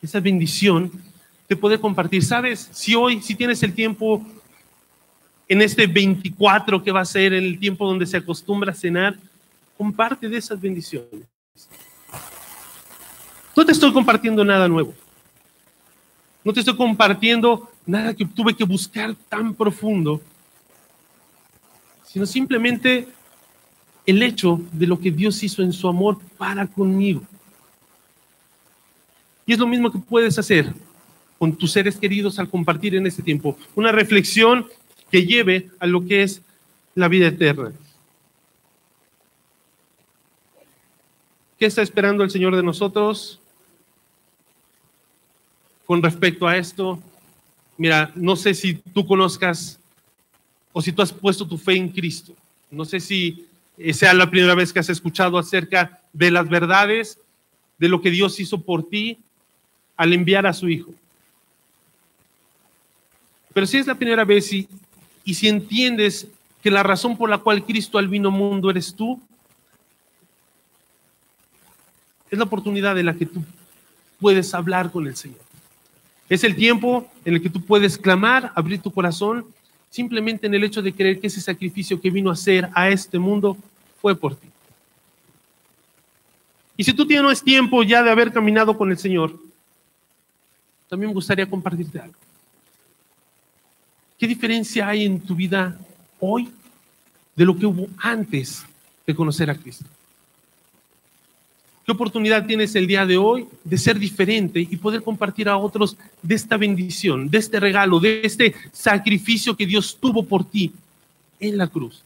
esa 0.00 0.20
bendición 0.20 0.90
de 1.48 1.56
poder 1.56 1.80
compartir. 1.80 2.24
¿Sabes? 2.24 2.68
Si 2.72 2.94
hoy, 2.94 3.20
si 3.20 3.34
tienes 3.34 3.62
el 3.62 3.74
tiempo 3.74 4.24
en 5.48 5.62
este 5.62 5.86
24 5.86 6.82
que 6.82 6.92
va 6.92 7.00
a 7.00 7.04
ser 7.04 7.32
el 7.32 7.58
tiempo 7.58 7.86
donde 7.86 8.06
se 8.06 8.18
acostumbra 8.18 8.72
a 8.72 8.74
cenar, 8.74 9.16
comparte 9.76 10.28
de 10.28 10.36
esas 10.36 10.60
bendiciones. 10.60 11.26
No 13.56 13.64
te 13.64 13.72
estoy 13.72 13.92
compartiendo 13.92 14.44
nada 14.44 14.68
nuevo. 14.68 14.94
No 16.48 16.54
te 16.54 16.60
estoy 16.60 16.76
compartiendo 16.76 17.70
nada 17.84 18.14
que 18.14 18.24
tuve 18.24 18.56
que 18.56 18.64
buscar 18.64 19.14
tan 19.28 19.52
profundo, 19.52 20.18
sino 22.06 22.24
simplemente 22.24 23.06
el 24.06 24.22
hecho 24.22 24.58
de 24.72 24.86
lo 24.86 24.98
que 24.98 25.10
Dios 25.10 25.42
hizo 25.42 25.60
en 25.60 25.74
su 25.74 25.86
amor 25.86 26.18
para 26.38 26.66
conmigo. 26.66 27.20
Y 29.44 29.52
es 29.52 29.58
lo 29.58 29.66
mismo 29.66 29.92
que 29.92 29.98
puedes 29.98 30.38
hacer 30.38 30.72
con 31.38 31.54
tus 31.54 31.70
seres 31.70 31.98
queridos 31.98 32.38
al 32.38 32.48
compartir 32.48 32.94
en 32.94 33.06
este 33.06 33.22
tiempo. 33.22 33.58
Una 33.74 33.92
reflexión 33.92 34.66
que 35.10 35.26
lleve 35.26 35.68
a 35.80 35.86
lo 35.86 36.00
que 36.06 36.22
es 36.22 36.40
la 36.94 37.08
vida 37.08 37.26
eterna. 37.26 37.72
¿Qué 41.58 41.66
está 41.66 41.82
esperando 41.82 42.24
el 42.24 42.30
Señor 42.30 42.56
de 42.56 42.62
nosotros 42.62 43.38
con 45.88 46.02
respecto 46.02 46.46
a 46.46 46.54
esto? 46.58 47.02
Mira, 47.78 48.12
no 48.14 48.36
sé 48.36 48.52
si 48.52 48.74
tú 48.74 49.06
conozcas 49.06 49.80
o 50.70 50.82
si 50.82 50.92
tú 50.92 51.00
has 51.00 51.10
puesto 51.10 51.48
tu 51.48 51.56
fe 51.56 51.76
en 51.76 51.88
Cristo. 51.88 52.34
No 52.70 52.84
sé 52.84 53.00
si 53.00 53.46
sea 53.94 54.12
la 54.12 54.28
primera 54.28 54.54
vez 54.54 54.70
que 54.70 54.80
has 54.80 54.90
escuchado 54.90 55.38
acerca 55.38 56.02
de 56.12 56.30
las 56.30 56.46
verdades, 56.46 57.18
de 57.78 57.88
lo 57.88 58.02
que 58.02 58.10
Dios 58.10 58.38
hizo 58.38 58.60
por 58.60 58.86
ti, 58.86 59.16
al 59.96 60.12
enviar 60.12 60.46
a 60.46 60.52
su 60.52 60.68
hijo. 60.68 60.92
Pero 63.54 63.66
si 63.66 63.78
es 63.78 63.86
la 63.86 63.94
primera 63.94 64.26
vez 64.26 64.52
y, 64.52 64.68
y 65.24 65.32
si 65.32 65.48
entiendes 65.48 66.28
que 66.62 66.70
la 66.70 66.82
razón 66.82 67.16
por 67.16 67.30
la 67.30 67.38
cual 67.38 67.64
Cristo 67.64 67.96
al 67.96 68.08
vino 68.08 68.30
mundo 68.30 68.68
eres 68.68 68.94
tú, 68.94 69.18
es 72.30 72.38
la 72.38 72.44
oportunidad 72.44 72.94
de 72.94 73.04
la 73.04 73.14
que 73.14 73.24
tú 73.24 73.42
puedes 74.20 74.52
hablar 74.52 74.90
con 74.90 75.06
el 75.06 75.16
Señor. 75.16 75.47
Es 76.28 76.44
el 76.44 76.54
tiempo 76.54 77.10
en 77.24 77.34
el 77.34 77.42
que 77.42 77.50
tú 77.50 77.62
puedes 77.62 77.96
clamar, 77.96 78.52
abrir 78.54 78.80
tu 78.80 78.90
corazón, 78.92 79.46
simplemente 79.90 80.46
en 80.46 80.54
el 80.54 80.64
hecho 80.64 80.82
de 80.82 80.92
creer 80.92 81.20
que 81.20 81.28
ese 81.28 81.40
sacrificio 81.40 82.00
que 82.00 82.10
vino 82.10 82.30
a 82.30 82.34
hacer 82.34 82.68
a 82.74 82.90
este 82.90 83.18
mundo 83.18 83.56
fue 84.00 84.14
por 84.14 84.36
ti. 84.36 84.48
Y 86.76 86.84
si 86.84 86.92
tú 86.92 87.06
tienes 87.06 87.42
tiempo 87.42 87.82
ya 87.82 88.02
de 88.02 88.10
haber 88.10 88.32
caminado 88.32 88.76
con 88.76 88.90
el 88.90 88.98
Señor, 88.98 89.38
también 90.88 91.10
me 91.10 91.14
gustaría 91.14 91.48
compartirte 91.48 91.98
algo. 91.98 92.14
¿Qué 94.18 94.26
diferencia 94.26 94.88
hay 94.88 95.04
en 95.04 95.20
tu 95.20 95.34
vida 95.34 95.78
hoy 96.20 96.50
de 97.34 97.44
lo 97.44 97.56
que 97.56 97.66
hubo 97.66 97.86
antes 97.98 98.64
de 99.06 99.14
conocer 99.14 99.50
a 99.50 99.54
Cristo? 99.54 99.86
¿Qué 101.88 101.92
oportunidad 101.92 102.44
tienes 102.44 102.74
el 102.74 102.86
día 102.86 103.06
de 103.06 103.16
hoy 103.16 103.46
de 103.64 103.78
ser 103.78 103.98
diferente 103.98 104.60
y 104.60 104.76
poder 104.76 105.02
compartir 105.02 105.48
a 105.48 105.56
otros 105.56 105.96
de 106.20 106.34
esta 106.34 106.58
bendición, 106.58 107.30
de 107.30 107.38
este 107.38 107.58
regalo, 107.58 107.98
de 107.98 108.20
este 108.24 108.54
sacrificio 108.72 109.56
que 109.56 109.64
Dios 109.64 109.96
tuvo 109.98 110.22
por 110.22 110.44
ti 110.44 110.70
en 111.40 111.56
la 111.56 111.66
cruz? 111.66 112.02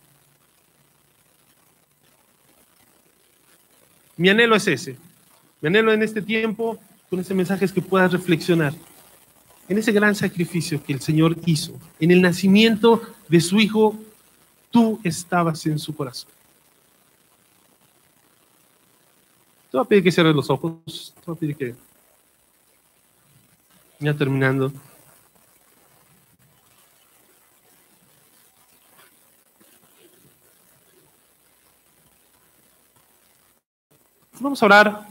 Mi 4.16 4.28
anhelo 4.28 4.54
es 4.54 4.68
ese. 4.68 4.94
Mi 5.60 5.66
anhelo 5.66 5.92
en 5.92 6.04
este 6.04 6.22
tiempo, 6.22 6.78
con 7.10 7.18
ese 7.18 7.34
mensaje, 7.34 7.64
es 7.64 7.72
que 7.72 7.82
puedas 7.82 8.12
reflexionar 8.12 8.72
en 9.68 9.78
ese 9.78 9.90
gran 9.90 10.14
sacrificio 10.14 10.80
que 10.84 10.92
el 10.92 11.00
Señor 11.00 11.36
hizo, 11.44 11.72
en 11.98 12.12
el 12.12 12.22
nacimiento 12.22 13.02
de 13.28 13.40
su 13.40 13.58
Hijo, 13.58 13.98
tú 14.70 15.00
estabas 15.02 15.66
en 15.66 15.80
su 15.80 15.92
corazón. 15.92 16.30
Te 19.72 19.78
voy 19.78 19.86
a 19.86 19.88
pedir 19.88 20.04
que 20.04 20.12
cierres 20.12 20.34
los 20.34 20.50
ojos. 20.50 21.14
Te 21.14 21.22
voy 21.24 21.34
a 21.34 21.40
pedir 21.40 21.56
que. 21.56 21.74
Ya 24.00 24.12
terminando. 24.12 24.70
Vamos 34.38 34.62
a 34.62 34.66
orar 34.66 35.06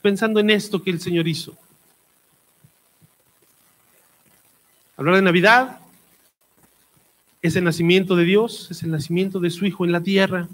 pensando 0.00 0.38
en 0.38 0.50
esto 0.50 0.80
que 0.80 0.90
el 0.90 1.00
Señor 1.00 1.26
hizo. 1.26 1.56
Hablar 4.96 5.16
de 5.16 5.22
Navidad 5.22 5.80
es 7.42 7.56
el 7.56 7.64
nacimiento 7.64 8.14
de 8.14 8.22
Dios, 8.22 8.70
es 8.70 8.84
el 8.84 8.92
nacimiento 8.92 9.40
de 9.40 9.50
su 9.50 9.66
Hijo 9.66 9.84
en 9.84 9.90
la 9.90 10.02
tierra 10.02 10.48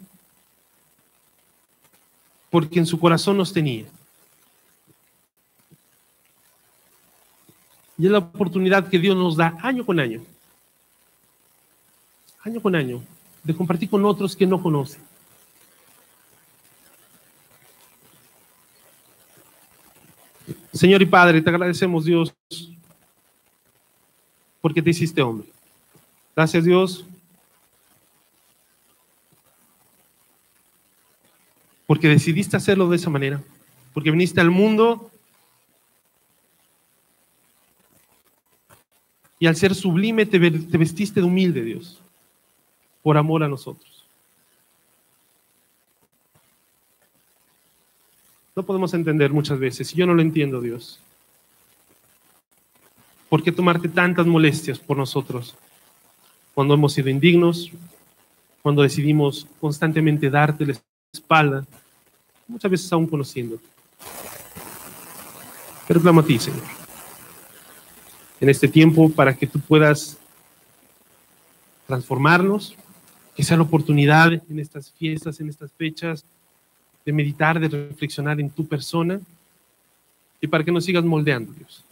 porque 2.50 2.80
en 2.80 2.86
su 2.86 2.98
corazón 2.98 3.36
nos 3.36 3.52
tenía. 3.52 3.86
Y 7.96 8.06
es 8.06 8.12
la 8.12 8.18
oportunidad 8.18 8.88
que 8.88 8.98
Dios 8.98 9.16
nos 9.16 9.36
da 9.36 9.56
año 9.62 9.84
con 9.86 10.00
año, 10.00 10.22
año 12.42 12.60
con 12.60 12.74
año, 12.74 13.02
de 13.44 13.54
compartir 13.54 13.88
con 13.88 14.04
otros 14.04 14.34
que 14.34 14.46
no 14.46 14.60
conocen. 14.60 15.02
Señor 20.72 21.02
y 21.02 21.06
Padre, 21.06 21.42
te 21.42 21.50
agradecemos 21.50 22.04
Dios 22.04 22.34
porque 24.60 24.80
te 24.80 24.90
hiciste 24.90 25.20
hombre. 25.20 25.48
Gracias 26.34 26.64
Dios 26.64 27.04
porque 31.90 32.07
decidiste 32.07 32.57
hacerlo 32.57 32.88
de 32.88 32.94
esa 32.94 33.11
manera, 33.11 33.42
porque 33.92 34.12
viniste 34.12 34.40
al 34.40 34.53
mundo 34.53 35.11
y 39.40 39.48
al 39.48 39.57
ser 39.57 39.74
sublime 39.74 40.24
te, 40.24 40.38
vestiste 40.38 41.18
de 41.18 41.26
humilde, 41.26 41.64
Dios, 41.64 42.00
por 43.03 43.16
amor 43.16 43.42
a 43.42 43.48
nosotros. 43.48 44.07
No 48.55 48.62
podemos 48.62 48.94
entender 48.94 49.33
muchas 49.33 49.59
veces, 49.59 49.92
y 49.92 49.96
yo 49.96 50.07
no 50.07 50.14
lo 50.14 50.22
entiendo, 50.22 50.61
Dios. 50.61 51.00
¿Por 53.29 53.42
qué 53.42 53.50
tomarte 53.50 53.88
tantas 53.88 54.26
molestias 54.29 54.79
por 54.79 54.96
nosotros 54.96 55.57
cuando 56.55 56.74
hemos 56.74 56.92
sido 56.92 57.09
indignos, 57.09 57.68
cuando 58.62 58.83
decidimos 58.83 59.48
constantemente 59.61 60.31
darte 60.31 60.66
la 60.66 60.76
espalda, 61.12 61.66
muchas 62.50 62.70
veces 62.70 62.92
aún 62.92 63.06
conociendo. 63.06 63.58
Pero 65.86 66.00
clamo 66.00 66.20
a 66.20 66.24
ti, 66.24 66.38
Señor, 66.38 66.62
en 68.40 68.48
este 68.48 68.68
tiempo 68.68 69.10
para 69.10 69.34
que 69.36 69.46
tú 69.46 69.58
puedas 69.60 70.18
transformarnos, 71.86 72.76
que 73.34 73.42
sea 73.42 73.56
la 73.56 73.64
oportunidad 73.64 74.32
en 74.32 74.58
estas 74.58 74.92
fiestas, 74.92 75.40
en 75.40 75.48
estas 75.48 75.72
fechas, 75.72 76.24
de 77.04 77.12
meditar, 77.12 77.58
de 77.58 77.68
reflexionar 77.68 78.40
en 78.40 78.50
tu 78.50 78.66
persona 78.66 79.20
y 80.40 80.46
para 80.46 80.64
que 80.64 80.72
nos 80.72 80.84
sigas 80.84 81.04
moldeando, 81.04 81.52
Dios. 81.52 81.84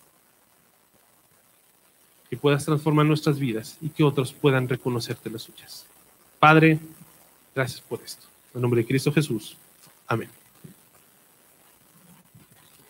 Que 2.30 2.36
puedas 2.36 2.64
transformar 2.64 3.06
nuestras 3.06 3.38
vidas 3.38 3.78
y 3.80 3.88
que 3.88 4.04
otros 4.04 4.32
puedan 4.32 4.68
reconocerte 4.68 5.30
las 5.30 5.42
suyas. 5.42 5.86
Padre, 6.38 6.78
gracias 7.54 7.80
por 7.80 8.00
esto. 8.02 8.26
En 8.54 8.60
nombre 8.60 8.82
de 8.82 8.86
Cristo 8.86 9.12
Jesús. 9.12 9.56
Amén. 10.06 10.37